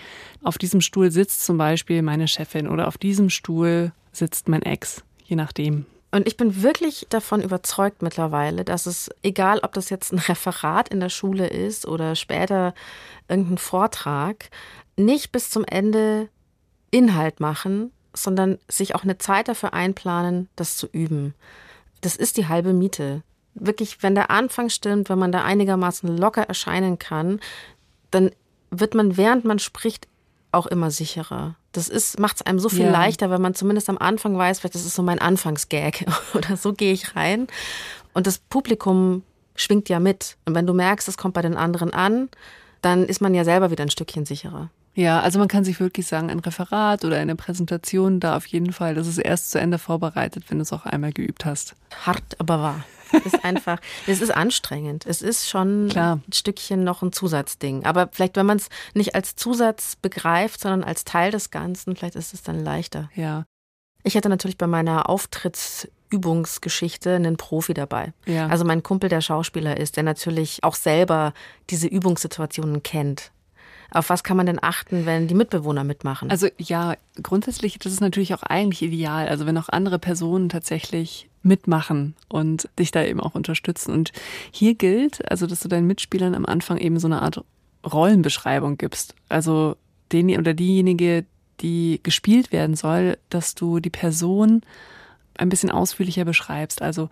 auf 0.44 0.58
diesem 0.58 0.82
Stuhl 0.82 1.12
sitzt 1.12 1.46
zum 1.46 1.58
Beispiel 1.58 2.02
meine 2.02 2.28
Chefin 2.28 2.68
oder 2.68 2.88
auf 2.88 2.98
diesem 2.98 3.30
Stuhl 3.30 3.92
sitzt 4.12 4.48
mein 4.48 4.62
Ex, 4.62 5.04
je 5.26 5.36
nachdem. 5.36 5.86
Und 6.12 6.28
ich 6.28 6.38
bin 6.38 6.64
wirklich 6.64 7.06
davon 7.10 7.42
überzeugt 7.42 8.02
mittlerweile, 8.02 8.64
dass 8.64 8.86
es, 8.86 9.10
egal 9.24 9.60
ob 9.64 9.74
das 9.74 9.90
jetzt 9.90 10.14
ein 10.14 10.20
Referat 10.20 10.90
in 10.90 11.00
der 11.00 11.10
Schule 11.10 11.48
ist 11.48 11.88
oder 11.88 12.16
später 12.16 12.74
irgendein 13.28 13.58
Vortrag, 13.58 14.50
nicht 14.96 15.32
bis 15.32 15.50
zum 15.50 15.66
Ende 15.66 16.30
Inhalt 16.92 17.40
machen, 17.40 17.92
sondern 18.14 18.58
sich 18.68 18.96
auch 18.96 19.04
eine 19.04 19.18
Zeit 19.18 19.48
dafür 19.48 19.74
einplanen, 19.74 20.50
das 20.56 20.78
zu 20.78 20.88
üben. 20.88 21.34
Das 22.02 22.16
ist 22.16 22.38
die 22.38 22.48
halbe 22.48 22.74
Miete 22.74 23.22
wirklich, 23.60 24.04
wenn 24.04 24.16
der 24.16 24.32
Anfang 24.32 24.70
stimmt, 24.70 25.10
wenn 25.10 25.20
man 25.20 25.32
da 25.32 25.44
einigermaßen 25.44 26.18
locker 26.18 26.44
erscheinen 26.44 27.00
kann, 27.00 27.40
dann 28.12 28.32
wird 28.72 28.94
man, 28.94 29.18
während 29.18 29.46
man 29.46 29.60
spricht, 29.60 30.08
auch 30.52 30.68
immer 30.68 30.92
sicherer. 30.92 31.56
Das 31.72 31.90
ist, 31.90 32.20
macht 32.20 32.38
es 32.38 32.42
einem 32.42 32.60
so 32.60 32.70
viel 32.70 32.86
ja. 32.86 32.92
leichter, 32.92 33.30
wenn 33.30 33.42
man 33.42 33.54
zumindest 33.54 33.90
am 33.90 33.98
Anfang 33.98 34.38
weiß, 34.38 34.60
vielleicht 34.60 34.76
das 34.76 34.86
ist 34.86 34.96
so 34.96 35.04
mein 35.04 35.20
Anfangsgag 35.20 36.06
oder 36.34 36.58
so 36.58 36.74
gehe 36.74 36.94
ich 36.94 37.16
rein. 37.16 37.48
Und 38.14 38.28
das 38.28 38.40
Publikum 38.40 39.24
schwingt 39.56 39.90
ja 39.90 40.00
mit. 40.00 40.38
Und 40.46 40.56
wenn 40.56 40.66
du 40.66 40.74
merkst, 40.74 41.08
es 41.08 41.18
kommt 41.18 41.34
bei 41.34 41.42
den 41.42 41.56
anderen 41.56 41.94
an, 41.94 42.30
dann 42.82 43.06
ist 43.06 43.22
man 43.22 43.34
ja 43.34 43.44
selber 43.44 43.72
wieder 43.72 43.84
ein 43.84 43.90
Stückchen 43.90 44.26
sicherer. 44.26 44.70
Ja, 44.96 45.20
also 45.20 45.38
man 45.38 45.48
kann 45.48 45.64
sich 45.64 45.80
wirklich 45.80 46.08
sagen, 46.08 46.32
ein 46.32 46.40
Referat 46.40 47.06
oder 47.06 47.18
eine 47.18 47.36
Präsentation 47.36 48.20
da 48.20 48.36
auf 48.36 48.48
jeden 48.48 48.74
Fall, 48.74 48.96
das 48.96 49.06
ist 49.06 49.20
erst 49.20 49.52
zu 49.52 49.60
Ende 49.60 49.78
vorbereitet, 49.78 50.46
wenn 50.48 50.58
du 50.58 50.64
es 50.64 50.74
auch 50.74 50.86
einmal 50.88 51.14
geübt 51.14 51.46
hast. 51.46 51.76
Hart, 52.04 52.40
aber 52.40 52.60
wahr. 52.60 52.84
Es 53.12 53.34
ist 53.34 53.46
einfach, 53.46 53.80
es 54.08 54.22
ist 54.22 54.32
anstrengend. 54.32 55.06
Es 55.06 55.22
ist 55.22 55.50
schon 55.50 55.90
Klar. 55.90 56.20
ein 56.28 56.34
Stückchen 56.34 56.84
noch 56.84 57.02
ein 57.02 57.12
Zusatzding. 57.12 57.86
Aber 57.86 58.10
vielleicht, 58.12 58.36
wenn 58.36 58.46
man 58.46 58.58
es 58.58 58.70
nicht 58.94 59.16
als 59.16 59.36
Zusatz 59.36 59.96
begreift, 59.96 60.62
sondern 60.62 60.84
als 60.84 61.06
Teil 61.06 61.32
des 61.32 61.52
Ganzen, 61.52 61.96
vielleicht 61.96 62.16
ist 62.16 62.34
es 62.34 62.44
dann 62.44 62.64
leichter. 62.64 63.10
Ja. 63.16 63.46
Ich 64.04 64.16
hatte 64.16 64.30
natürlich 64.30 64.58
bei 64.58 64.68
meiner 64.68 65.10
Auftrittsübungsgeschichte 65.10 67.16
einen 67.16 67.38
Profi 67.38 67.74
dabei. 67.74 68.14
Ja. 68.26 68.48
Also 68.48 68.64
mein 68.64 68.84
Kumpel, 68.84 69.10
der 69.10 69.22
Schauspieler 69.22 69.78
ist, 69.78 69.98
der 69.98 70.04
natürlich 70.04 70.64
auch 70.64 70.76
selber 70.76 71.34
diese 71.70 71.88
Übungssituationen 71.88 72.84
kennt. 72.84 73.32
Auf 73.92 74.10
was 74.10 74.24
kann 74.24 74.38
man 74.38 74.46
denn 74.46 74.62
achten, 74.62 75.06
wenn 75.06 75.28
die 75.28 75.34
Mitbewohner 75.34 75.84
mitmachen? 75.84 76.30
Also 76.30 76.48
ja, 76.58 76.96
grundsätzlich 77.22 77.80
das 77.80 77.94
ist 77.94 78.02
natürlich 78.02 78.34
auch 78.34 78.44
eigentlich 78.44 78.82
ideal. 78.82 79.30
Also 79.30 79.46
wenn 79.46 79.58
auch 79.58 79.70
andere 79.70 80.00
Personen 80.00 80.50
tatsächlich 80.50 81.30
mitmachen 81.48 82.16
und 82.30 82.70
dich 82.78 82.92
da 82.92 83.04
eben 83.04 83.20
auch 83.20 83.36
unterstützen. 83.36 83.94
Und 83.94 84.12
hier 84.52 84.76
gilt, 84.76 85.30
also 85.30 85.48
dass 85.48 85.62
du 85.62 85.68
deinen 85.68 85.88
Mitspielern 85.88 86.36
am 86.36 86.46
Anfang 86.46 86.78
eben 86.78 87.00
so 87.00 87.08
eine 87.08 87.22
Art 87.22 87.44
Rollenbeschreibung 87.86 88.78
gibst. 88.78 89.16
Also 89.30 89.76
den 90.12 90.30
oder 90.38 90.54
diejenige, 90.54 91.26
die 91.62 92.00
gespielt 92.04 92.52
werden 92.52 92.76
soll, 92.76 93.18
dass 93.30 93.56
du 93.56 93.80
die 93.80 93.90
Person 93.90 94.62
ein 95.38 95.50
bisschen 95.50 95.72
ausführlicher 95.72 96.26
beschreibst. 96.26 96.82
Also 96.82 97.10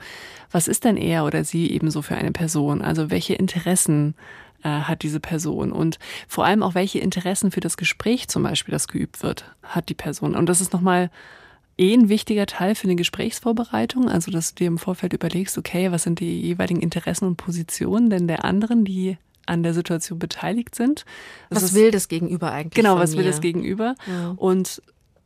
was 0.52 0.68
ist 0.68 0.84
denn 0.84 0.98
er 0.98 1.26
oder 1.26 1.44
sie 1.44 1.72
eben 1.72 1.92
so 1.92 2.02
für 2.02 2.16
eine 2.16 2.32
Person? 2.32 2.82
Also 2.82 3.10
welche 3.10 3.36
Interessen 3.36 4.16
äh, 4.64 4.70
hat 4.70 5.04
diese 5.04 5.20
Person 5.20 5.72
und 5.72 6.00
vor 6.28 6.46
allem 6.46 6.64
auch 6.64 6.76
welche 6.76 7.00
Interessen 7.00 7.52
für 7.52 7.60
das 7.60 7.78
Gespräch 7.78 8.28
zum 8.28 8.44
Beispiel, 8.44 8.72
das 8.72 8.88
geübt 8.88 9.22
wird, 9.24 9.46
hat 9.64 9.90
die 9.90 9.94
Person. 9.94 10.36
Und 10.36 10.48
das 10.48 10.62
ist 10.62 10.74
nochmal 10.74 11.12
eh 11.78 11.94
ein 11.94 12.10
wichtiger 12.10 12.46
Teil 12.46 12.76
für 12.76 12.86
eine 12.86 12.96
Gesprächsvorbereitung, 12.96 14.10
also 14.10 14.32
dass 14.32 14.54
du 14.54 14.56
dir 14.64 14.68
im 14.68 14.78
Vorfeld 14.78 15.14
überlegst, 15.14 15.58
okay, 15.58 15.92
was 15.92 16.04
sind 16.04 16.20
die 16.20 16.42
jeweiligen 16.42 16.82
Interessen 16.82 17.26
und 17.26 17.38
Positionen 17.38 18.10
denn 18.10 18.28
der 18.28 18.46
anderen, 18.46 18.86
die 18.86 19.18
an 19.46 19.64
der 19.64 19.74
Situation 19.74 20.20
beteiligt 20.20 20.76
sind. 20.76 21.06
Das 21.50 21.58
was 21.58 21.64
ist, 21.72 21.76
will 21.76 21.92
das 21.92 22.08
Gegenüber 22.08 22.52
eigentlich? 22.52 22.74
Genau, 22.74 22.98
was 22.98 23.12
mir? 23.12 23.18
will 23.18 23.26
das 23.26 23.42
Gegenüber? 23.42 23.96
Ja. 24.08 24.34
Und 24.38 24.82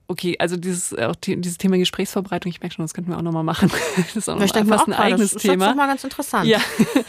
okay, 0.07 0.35
also 0.39 0.57
dieses, 0.57 0.93
auch 0.97 1.15
dieses 1.15 1.57
Thema 1.57 1.77
Gesprächsvorbereitung, 1.77 2.49
ich 2.49 2.59
merke 2.59 2.75
schon, 2.75 2.83
das 2.83 2.93
könnten 2.93 3.12
wir 3.12 3.17
auch 3.17 3.21
nochmal 3.21 3.43
machen. 3.43 3.71
Das 3.95 4.15
ist 4.15 4.29
auch 4.29 4.38
noch 4.38 4.47
fast 4.47 4.88
ein 4.88 4.93
eigenes 4.93 5.33
das 5.33 5.41
Thema. 5.41 5.65
Das 5.65 5.71
ist 5.71 5.77
mal 5.77 5.88
ganz 5.88 6.03
interessant. 6.03 6.47
Ja. 6.47 6.59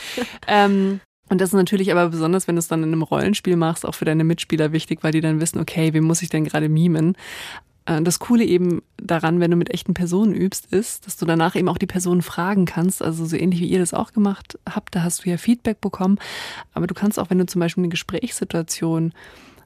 ähm, 0.46 1.00
und 1.29 1.40
das 1.40 1.50
ist 1.50 1.55
natürlich 1.55 1.90
aber 1.92 2.09
besonders, 2.09 2.48
wenn 2.48 2.57
du 2.57 2.59
es 2.59 2.68
dann 2.68 2.83
in 2.83 2.90
einem 2.90 3.03
Rollenspiel 3.03 3.57
machst, 3.57 3.87
auch 3.87 3.94
für 3.94 4.05
deine 4.05 4.24
Mitspieler 4.24 4.72
wichtig, 4.72 5.03
weil 5.03 5.12
die 5.12 5.20
dann 5.20 5.40
wissen, 5.40 5.61
okay, 5.61 5.94
wem 5.94 6.05
muss 6.05 6.22
ich 6.22 6.29
denn 6.29 6.44
gerade 6.44 6.68
mimen? 6.68 7.16
Äh, 7.90 8.03
das 8.03 8.18
Coole 8.18 8.44
eben 8.44 8.83
daran, 8.96 9.40
wenn 9.40 9.50
du 9.50 9.57
mit 9.57 9.70
echten 9.70 9.94
Personen 9.94 10.35
übst, 10.35 10.72
ist, 10.72 11.07
dass 11.07 11.16
du 11.16 11.26
danach 11.26 11.57
eben 11.57 11.68
auch 11.68 11.79
die 11.79 11.87
Personen 11.87 12.22
fragen 12.22 12.64
kannst. 12.64 13.03
Also 13.03 13.24
so 13.24 13.37
ähnlich 13.37 13.61
wie 13.61 13.68
ihr 13.68 13.81
das 13.81 13.94
auch 13.94 14.12
gemacht 14.12 14.59
habt, 14.68 14.94
da 14.94 15.03
hast 15.03 15.24
du 15.24 15.31
ja 15.31 15.37
Feedback 15.37 15.81
bekommen. 15.81 16.18
Aber 16.72 16.87
du 16.87 16.94
kannst 16.94 17.18
auch, 17.18 17.31
wenn 17.31 17.38
du 17.38 17.46
zum 17.46 17.61
Beispiel 17.61 17.83
eine 17.83 17.90
Gesprächssituation 17.90 19.12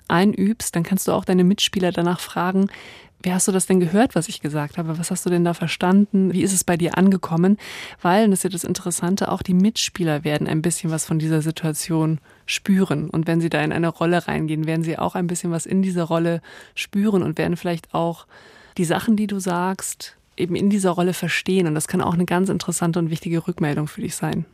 einübst, 0.08 0.74
dann 0.74 0.82
kannst 0.82 1.08
du 1.08 1.12
auch 1.12 1.24
deine 1.24 1.44
Mitspieler 1.44 1.92
danach 1.92 2.20
fragen, 2.20 2.68
wie 3.24 3.32
hast 3.32 3.48
du 3.48 3.52
das 3.52 3.66
denn 3.66 3.80
gehört, 3.80 4.14
was 4.14 4.28
ich 4.28 4.40
gesagt 4.40 4.76
habe? 4.76 4.98
Was 4.98 5.10
hast 5.10 5.24
du 5.24 5.30
denn 5.30 5.44
da 5.44 5.54
verstanden? 5.54 6.32
Wie 6.32 6.42
ist 6.42 6.52
es 6.52 6.62
bei 6.62 6.76
dir 6.76 6.98
angekommen? 6.98 7.56
Weil, 8.02 8.24
und 8.24 8.30
das 8.30 8.40
ist 8.40 8.44
ja 8.44 8.50
das 8.50 8.64
Interessante, 8.64 9.32
auch 9.32 9.42
die 9.42 9.54
Mitspieler 9.54 10.24
werden 10.24 10.46
ein 10.46 10.62
bisschen 10.62 10.90
was 10.90 11.06
von 11.06 11.18
dieser 11.18 11.40
Situation 11.40 12.18
spüren. 12.46 13.08
Und 13.08 13.26
wenn 13.26 13.40
sie 13.40 13.48
da 13.48 13.62
in 13.62 13.72
eine 13.72 13.88
Rolle 13.88 14.28
reingehen, 14.28 14.66
werden 14.66 14.82
sie 14.82 14.98
auch 14.98 15.14
ein 15.14 15.26
bisschen 15.26 15.50
was 15.50 15.64
in 15.64 15.80
dieser 15.80 16.04
Rolle 16.04 16.42
spüren 16.74 17.22
und 17.22 17.38
werden 17.38 17.56
vielleicht 17.56 17.94
auch 17.94 18.26
die 18.76 18.84
Sachen, 18.84 19.16
die 19.16 19.26
du 19.26 19.38
sagst, 19.38 20.16
eben 20.37 20.54
in 20.54 20.68
dieser 20.68 20.90
Rolle 20.90 21.14
verstehen. 21.14 21.66
Und 21.66 21.74
das 21.74 21.88
kann 21.88 22.02
auch 22.02 22.14
eine 22.14 22.26
ganz 22.26 22.50
interessante 22.50 22.98
und 22.98 23.10
wichtige 23.10 23.46
Rückmeldung 23.46 23.88
für 23.88 24.02
dich 24.02 24.16
sein. 24.16 24.44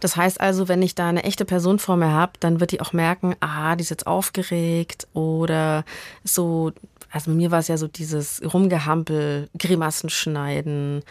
Das 0.00 0.16
heißt 0.16 0.40
also, 0.40 0.68
wenn 0.68 0.82
ich 0.82 0.94
da 0.94 1.08
eine 1.08 1.24
echte 1.24 1.44
Person 1.44 1.78
vor 1.78 1.96
mir 1.96 2.10
habe, 2.10 2.32
dann 2.40 2.60
wird 2.60 2.72
die 2.72 2.80
auch 2.80 2.92
merken, 2.92 3.34
ah, 3.40 3.76
die 3.76 3.82
ist 3.82 3.90
jetzt 3.90 4.06
aufgeregt 4.06 5.06
oder 5.12 5.84
so. 6.24 6.72
Also 7.16 7.30
mir 7.30 7.50
war 7.50 7.60
es 7.60 7.68
ja 7.68 7.78
so 7.78 7.88
dieses 7.88 8.42
Rumgehampel, 8.44 9.48
Grimassen 9.58 10.10
schneiden. 10.10 11.02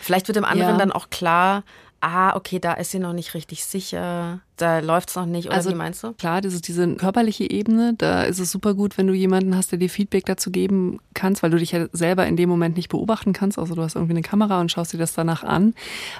Vielleicht 0.00 0.26
wird 0.26 0.36
dem 0.36 0.44
anderen 0.44 0.72
ja. 0.72 0.78
dann 0.78 0.92
auch 0.92 1.10
klar, 1.10 1.62
ah, 2.04 2.36
okay, 2.36 2.58
da 2.58 2.74
ist 2.74 2.90
sie 2.90 2.98
noch 2.98 3.14
nicht 3.14 3.32
richtig 3.32 3.64
sicher, 3.64 4.40
da 4.58 4.80
läuft 4.80 5.08
es 5.08 5.16
noch 5.16 5.24
nicht, 5.24 5.46
oder 5.46 5.56
also, 5.56 5.70
wie 5.70 5.74
meinst 5.74 6.02
du? 6.04 6.12
Klar, 6.12 6.42
das 6.42 6.52
ist 6.52 6.68
diese 6.68 6.94
körperliche 6.96 7.50
Ebene, 7.50 7.94
da 7.96 8.24
ist 8.24 8.38
es 8.38 8.50
super 8.50 8.74
gut, 8.74 8.98
wenn 8.98 9.06
du 9.06 9.14
jemanden 9.14 9.56
hast, 9.56 9.72
der 9.72 9.78
dir 9.78 9.88
Feedback 9.88 10.26
dazu 10.26 10.50
geben 10.50 10.98
kannst, 11.14 11.42
weil 11.42 11.50
du 11.50 11.56
dich 11.56 11.72
ja 11.72 11.86
selber 11.92 12.26
in 12.26 12.36
dem 12.36 12.50
Moment 12.50 12.76
nicht 12.76 12.90
beobachten 12.90 13.32
kannst, 13.32 13.58
also 13.58 13.74
du 13.74 13.82
hast 13.82 13.96
irgendwie 13.96 14.12
eine 14.12 14.22
Kamera 14.22 14.60
und 14.60 14.70
schaust 14.70 14.92
dir 14.92 14.98
das 14.98 15.14
danach 15.14 15.44
an. 15.44 15.74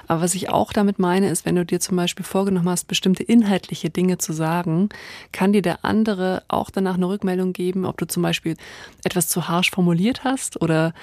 Aber 0.07 0.21
was 0.21 0.33
ich 0.33 0.49
auch 0.49 0.73
damit 0.73 0.97
meine, 0.97 1.29
ist, 1.29 1.45
wenn 1.45 1.55
du 1.55 1.65
dir 1.65 1.79
zum 1.79 1.97
Beispiel 1.97 2.25
vorgenommen 2.25 2.69
hast, 2.69 2.87
bestimmte 2.87 3.21
inhaltliche 3.21 3.91
Dinge 3.91 4.17
zu 4.17 4.33
sagen, 4.33 4.89
kann 5.31 5.53
dir 5.53 5.61
der 5.61 5.85
andere 5.85 6.41
auch 6.47 6.71
danach 6.71 6.95
eine 6.95 7.07
Rückmeldung 7.07 7.53
geben, 7.53 7.85
ob 7.85 7.97
du 7.97 8.07
zum 8.07 8.23
Beispiel 8.23 8.57
etwas 9.03 9.27
zu 9.27 9.47
harsch 9.47 9.69
formuliert 9.69 10.23
hast 10.23 10.61
oder 10.61 10.93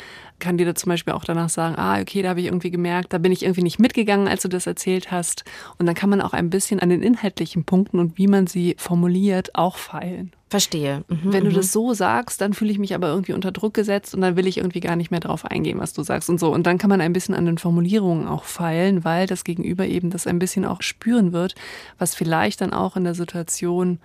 kann 0.42 0.59
dir 0.59 0.66
da 0.66 0.74
zum 0.74 0.90
Beispiel 0.90 1.14
auch 1.14 1.24
danach 1.24 1.48
sagen, 1.48 1.76
ah, 1.76 2.00
okay, 2.00 2.20
da 2.20 2.31
habe 2.31 2.40
ich 2.40 2.46
irgendwie 2.46 2.70
gemerkt, 2.70 3.12
da 3.12 3.18
bin 3.18 3.33
ich 3.33 3.44
irgendwie 3.44 3.62
nicht 3.62 3.78
mitgegangen, 3.78 4.28
als 4.28 4.42
du 4.42 4.48
das 4.48 4.66
erzählt 4.66 5.11
hast. 5.11 5.44
Und 5.78 5.87
dann 5.87 5.94
kann 5.94 6.11
man 6.11 6.20
auch 6.20 6.33
ein 6.33 6.50
bisschen 6.50 6.81
an 6.81 6.90
den 6.90 7.02
inhaltlichen 7.02 7.64
Punkten 7.64 7.98
und 7.98 8.18
wie 8.18 8.26
man 8.26 8.46
sie 8.46 8.74
formuliert 8.76 9.55
auch 9.55 9.78
feilen. 9.78 10.33
Verstehe. 10.50 11.05
Mhm, 11.09 11.33
Wenn 11.33 11.44
du 11.44 11.50
mhm. 11.50 11.55
das 11.55 11.72
so 11.72 11.94
sagst, 11.94 12.42
dann 12.42 12.52
fühle 12.52 12.72
ich 12.72 12.78
mich 12.78 12.94
aber 12.94 13.09
irgendwie 13.09 13.33
unter 13.33 13.52
Druck 13.52 13.72
gesetzt 13.72 14.14
und 14.14 14.20
dann 14.20 14.37
will 14.37 14.46
ich 14.46 14.59
irgendwie 14.59 14.81
gar 14.81 14.96
nicht 14.96 15.11
mehr 15.11 15.20
drauf 15.20 15.46
eingehen, 15.46 15.78
was 15.78 15.94
du 15.94 16.02
sagst 16.02 16.28
und 16.28 16.38
so. 16.38 16.52
Und 16.52 16.66
dann 16.66 16.76
kann 16.76 16.90
man 16.90 17.00
ein 17.00 17.14
bisschen 17.14 17.35
an 17.35 17.46
den 17.46 17.57
Formulierungen 17.57 18.26
auch 18.26 18.44
feilen, 18.44 19.05
weil 19.05 19.26
das 19.26 19.44
Gegenüber 19.44 19.87
eben 19.87 20.11
das 20.11 20.26
ein 20.26 20.38
bisschen 20.38 20.66
auch 20.66 20.83
spüren 20.83 21.33
wird, 21.33 21.55
was 21.98 22.14
vielleicht 22.14 22.61
dann 22.61 22.74
auch 22.74 22.96
in 22.96 23.05
der 23.05 23.14
Situation 23.14 23.98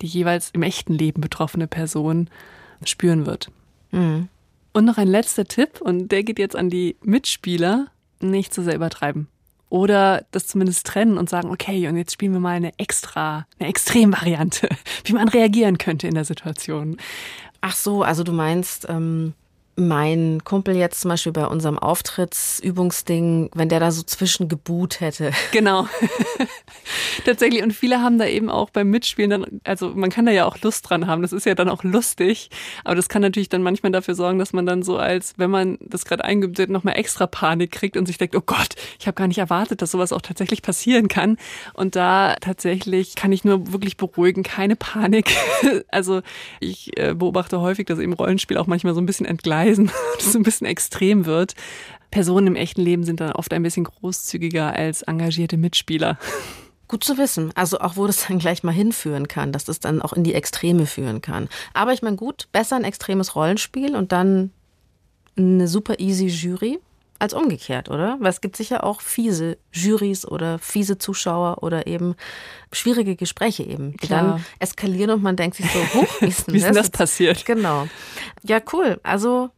die 0.00 0.06
jeweils 0.06 0.50
im 0.50 0.62
echten 0.62 0.94
Leben 0.94 1.20
betroffene 1.20 1.66
Person 1.66 2.30
spüren 2.84 3.26
wird. 3.26 3.50
Mhm. 3.90 4.28
Und 4.72 4.84
noch 4.84 4.98
ein 4.98 5.08
letzter 5.08 5.44
Tipp, 5.44 5.80
und 5.80 6.08
der 6.08 6.22
geht 6.22 6.38
jetzt 6.38 6.56
an 6.56 6.70
die 6.70 6.96
Mitspieler, 7.02 7.88
nicht 8.20 8.52
zu 8.52 8.62
sehr 8.62 8.74
übertreiben. 8.74 9.28
Oder 9.70 10.24
das 10.30 10.46
zumindest 10.46 10.86
trennen 10.86 11.18
und 11.18 11.28
sagen, 11.28 11.50
okay, 11.50 11.88
und 11.88 11.96
jetzt 11.96 12.12
spielen 12.12 12.32
wir 12.32 12.40
mal 12.40 12.56
eine 12.56 12.78
extra, 12.78 13.46
eine 13.58 13.68
Extremvariante, 13.68 14.68
wie 15.04 15.12
man 15.12 15.28
reagieren 15.28 15.78
könnte 15.78 16.08
in 16.08 16.14
der 16.14 16.24
Situation. 16.24 16.96
Ach 17.60 17.76
so, 17.76 18.02
also 18.02 18.24
du 18.24 18.32
meinst, 18.32 18.86
ähm, 18.88 19.34
mein 19.78 20.42
Kumpel 20.44 20.76
jetzt 20.76 21.00
zum 21.00 21.10
Beispiel 21.10 21.32
bei 21.32 21.46
unserem 21.46 21.78
Auftrittsübungsding, 21.78 23.50
wenn 23.54 23.68
der 23.68 23.80
da 23.80 23.90
so 23.92 24.02
zwischen 24.02 24.48
geboot 24.48 25.00
hätte. 25.00 25.32
Genau. 25.50 25.88
Tatsächlich. 27.24 27.62
Und 27.62 27.72
viele 27.72 28.00
haben 28.02 28.18
da 28.18 28.26
eben 28.26 28.50
auch 28.50 28.70
beim 28.70 28.90
Mitspielen 28.90 29.30
dann, 29.30 29.46
also 29.64 29.90
man 29.90 30.10
kann 30.10 30.26
da 30.26 30.32
ja 30.32 30.44
auch 30.44 30.60
Lust 30.60 30.88
dran 30.88 31.06
haben. 31.06 31.22
Das 31.22 31.32
ist 31.32 31.46
ja 31.46 31.54
dann 31.54 31.68
auch 31.68 31.84
lustig. 31.84 32.50
Aber 32.84 32.94
das 32.94 33.08
kann 33.08 33.22
natürlich 33.22 33.48
dann 33.48 33.62
manchmal 33.62 33.92
dafür 33.92 34.14
sorgen, 34.14 34.38
dass 34.38 34.52
man 34.52 34.66
dann 34.66 34.82
so 34.82 34.98
als, 34.98 35.34
wenn 35.36 35.50
man 35.50 35.78
das 35.80 36.04
gerade 36.04 36.24
eingibt, 36.24 36.68
noch 36.68 36.84
mal 36.84 36.92
extra 36.92 37.26
Panik 37.26 37.72
kriegt 37.72 37.96
und 37.96 38.06
sich 38.06 38.18
denkt, 38.18 38.36
oh 38.36 38.42
Gott, 38.44 38.74
ich 39.00 39.06
habe 39.06 39.14
gar 39.14 39.26
nicht 39.26 39.38
erwartet, 39.38 39.80
dass 39.80 39.90
sowas 39.90 40.12
auch 40.12 40.22
tatsächlich 40.22 40.60
passieren 40.62 41.08
kann. 41.08 41.38
Und 41.72 41.96
da 41.96 42.36
tatsächlich 42.40 43.14
kann 43.14 43.32
ich 43.32 43.44
nur 43.44 43.72
wirklich 43.72 43.96
beruhigen, 43.96 44.42
keine 44.42 44.76
Panik. 44.76 45.34
also 45.88 46.20
ich 46.60 46.96
äh, 46.98 47.14
beobachte 47.14 47.60
häufig, 47.60 47.86
dass 47.86 47.98
eben 47.98 48.12
Rollenspiel 48.12 48.58
auch 48.58 48.66
manchmal 48.66 48.94
so 48.94 49.00
ein 49.00 49.06
bisschen 49.06 49.26
entgleist 49.26 49.67
Reisen 49.68 49.90
das 50.16 50.32
so 50.32 50.38
ein 50.38 50.42
bisschen 50.42 50.66
extrem 50.66 51.26
wird. 51.26 51.54
Personen 52.10 52.46
im 52.46 52.56
echten 52.56 52.80
Leben 52.80 53.04
sind 53.04 53.20
dann 53.20 53.32
oft 53.32 53.52
ein 53.52 53.62
bisschen 53.62 53.84
großzügiger 53.84 54.72
als 54.72 55.02
engagierte 55.02 55.56
Mitspieler. 55.56 56.18
Gut 56.88 57.04
zu 57.04 57.18
wissen. 57.18 57.52
Also 57.54 57.80
auch, 57.80 57.96
wo 57.96 58.06
das 58.06 58.26
dann 58.28 58.38
gleich 58.38 58.62
mal 58.62 58.72
hinführen 58.72 59.28
kann, 59.28 59.52
dass 59.52 59.64
das 59.64 59.80
dann 59.80 60.00
auch 60.00 60.12
in 60.14 60.24
die 60.24 60.34
Extreme 60.34 60.86
führen 60.86 61.20
kann. 61.20 61.48
Aber 61.74 61.92
ich 61.92 62.02
meine, 62.02 62.16
gut, 62.16 62.48
besser 62.52 62.76
ein 62.76 62.84
extremes 62.84 63.36
Rollenspiel 63.36 63.94
und 63.94 64.12
dann 64.12 64.50
eine 65.36 65.68
super 65.68 66.00
easy 66.00 66.26
Jury 66.26 66.80
als 67.20 67.34
umgekehrt, 67.34 67.88
oder? 67.88 68.16
Weil 68.20 68.30
es 68.30 68.40
gibt 68.40 68.56
sicher 68.56 68.84
auch 68.84 69.00
fiese 69.00 69.58
Jurys 69.72 70.24
oder 70.26 70.58
fiese 70.58 70.98
Zuschauer 70.98 71.62
oder 71.62 71.86
eben 71.86 72.14
schwierige 72.72 73.16
Gespräche 73.16 73.64
eben, 73.64 73.92
die 73.92 74.06
Klar. 74.06 74.22
dann 74.22 74.44
eskalieren 74.60 75.10
und 75.10 75.22
man 75.22 75.34
denkt 75.36 75.56
sich 75.56 75.66
so, 75.70 75.80
hoch, 75.94 76.20
wie 76.20 76.26
ist 76.26 76.46
denn, 76.46 76.54
wie 76.54 76.58
ist 76.58 76.66
denn 76.66 76.74
das, 76.74 76.90
das 76.90 76.98
passiert? 76.98 77.44
Genau. 77.44 77.88
Ja, 78.44 78.60
cool. 78.72 79.00
Also 79.02 79.50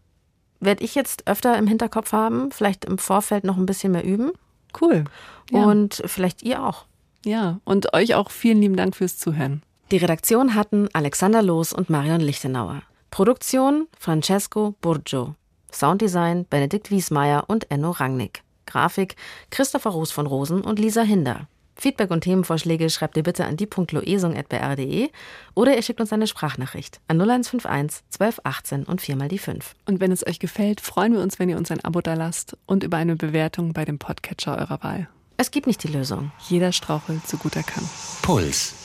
werde 0.61 0.85
ich 0.85 0.95
jetzt 0.95 1.27
öfter 1.27 1.57
im 1.59 1.67
Hinterkopf 1.67 2.13
haben, 2.13 2.53
vielleicht 2.53 2.85
im 2.85 2.99
Vorfeld 2.99 3.45
noch 3.45 3.57
ein 3.57 3.67
bisschen 3.67 3.93
mehr 3.93 4.05
üben. 4.05 4.33
Cool. 4.81 5.05
Ja. 5.51 5.65
Und 5.65 6.03
vielleicht 6.07 6.43
ihr 6.43 6.65
auch. 6.65 6.85
Ja, 7.25 7.61
und 7.65 7.93
euch 7.93 8.15
auch 8.15 8.31
vielen 8.31 8.61
lieben 8.61 8.77
Dank 8.77 8.97
fürs 8.97 9.19
Zuhören. 9.19 9.63
Die 9.91 9.97
Redaktion 9.97 10.55
hatten 10.55 10.89
Alexander 10.93 11.43
Loos 11.43 11.73
und 11.73 11.91
Marion 11.91 12.21
Lichtenauer. 12.21 12.83
Produktion 13.11 13.89
Francesco 13.99 14.75
Burgio. 14.81 15.35
Sounddesign 15.73 16.47
Benedikt 16.49 16.91
Wiesmeier 16.91 17.45
und 17.49 17.71
Enno 17.71 17.91
Rangnick. 17.91 18.43
Grafik 18.67 19.17
Christopher 19.51 19.91
Roos 19.91 20.13
von 20.13 20.27
Rosen 20.27 20.63
und 20.63 20.79
Lisa 20.79 21.03
Hinder. 21.03 21.49
Feedback 21.81 22.11
und 22.11 22.21
Themenvorschläge 22.21 22.91
schreibt 22.91 23.17
ihr 23.17 23.23
bitte 23.23 23.47
an 23.47 23.57
die.loesung.br.de 23.57 25.09
oder 25.55 25.75
ihr 25.75 25.83
schickt 25.83 26.01
uns 26.01 26.13
eine 26.13 26.27
Sprachnachricht 26.27 27.01
an 27.09 27.19
0151 27.19 28.03
1218 28.21 28.85
und 28.85 29.01
viermal 29.01 29.29
die 29.29 29.39
5. 29.39 29.75
Und 29.87 29.99
wenn 30.01 30.13
es 30.13 30.27
euch 30.27 30.39
gefällt, 30.39 30.83
freuen 30.83 31.15
wir 31.15 31.21
uns, 31.21 31.39
wenn 31.39 31.49
ihr 31.49 31.57
uns 31.57 31.71
ein 31.71 31.83
Abo 31.83 32.03
da 32.03 32.15
lasst 32.15 32.57
und 32.67 32.85
über 32.85 32.99
eine 32.99 33.17
Bewertung 33.17 33.73
bei 33.73 33.85
dem 33.85 33.99
Podcatcher 33.99 34.59
eurer 34.59 34.83
Wahl. 34.83 35.09
Es 35.39 35.51
gibt 35.51 35.67
nicht 35.67 35.83
die 35.83 35.89
Lösung. 35.89 36.33
Jeder 36.49 36.71
strauchelt 36.71 37.27
so 37.27 37.39
gut 37.39 37.57
er 37.57 37.63
kann. 37.63 37.89
Puls. 38.21 38.80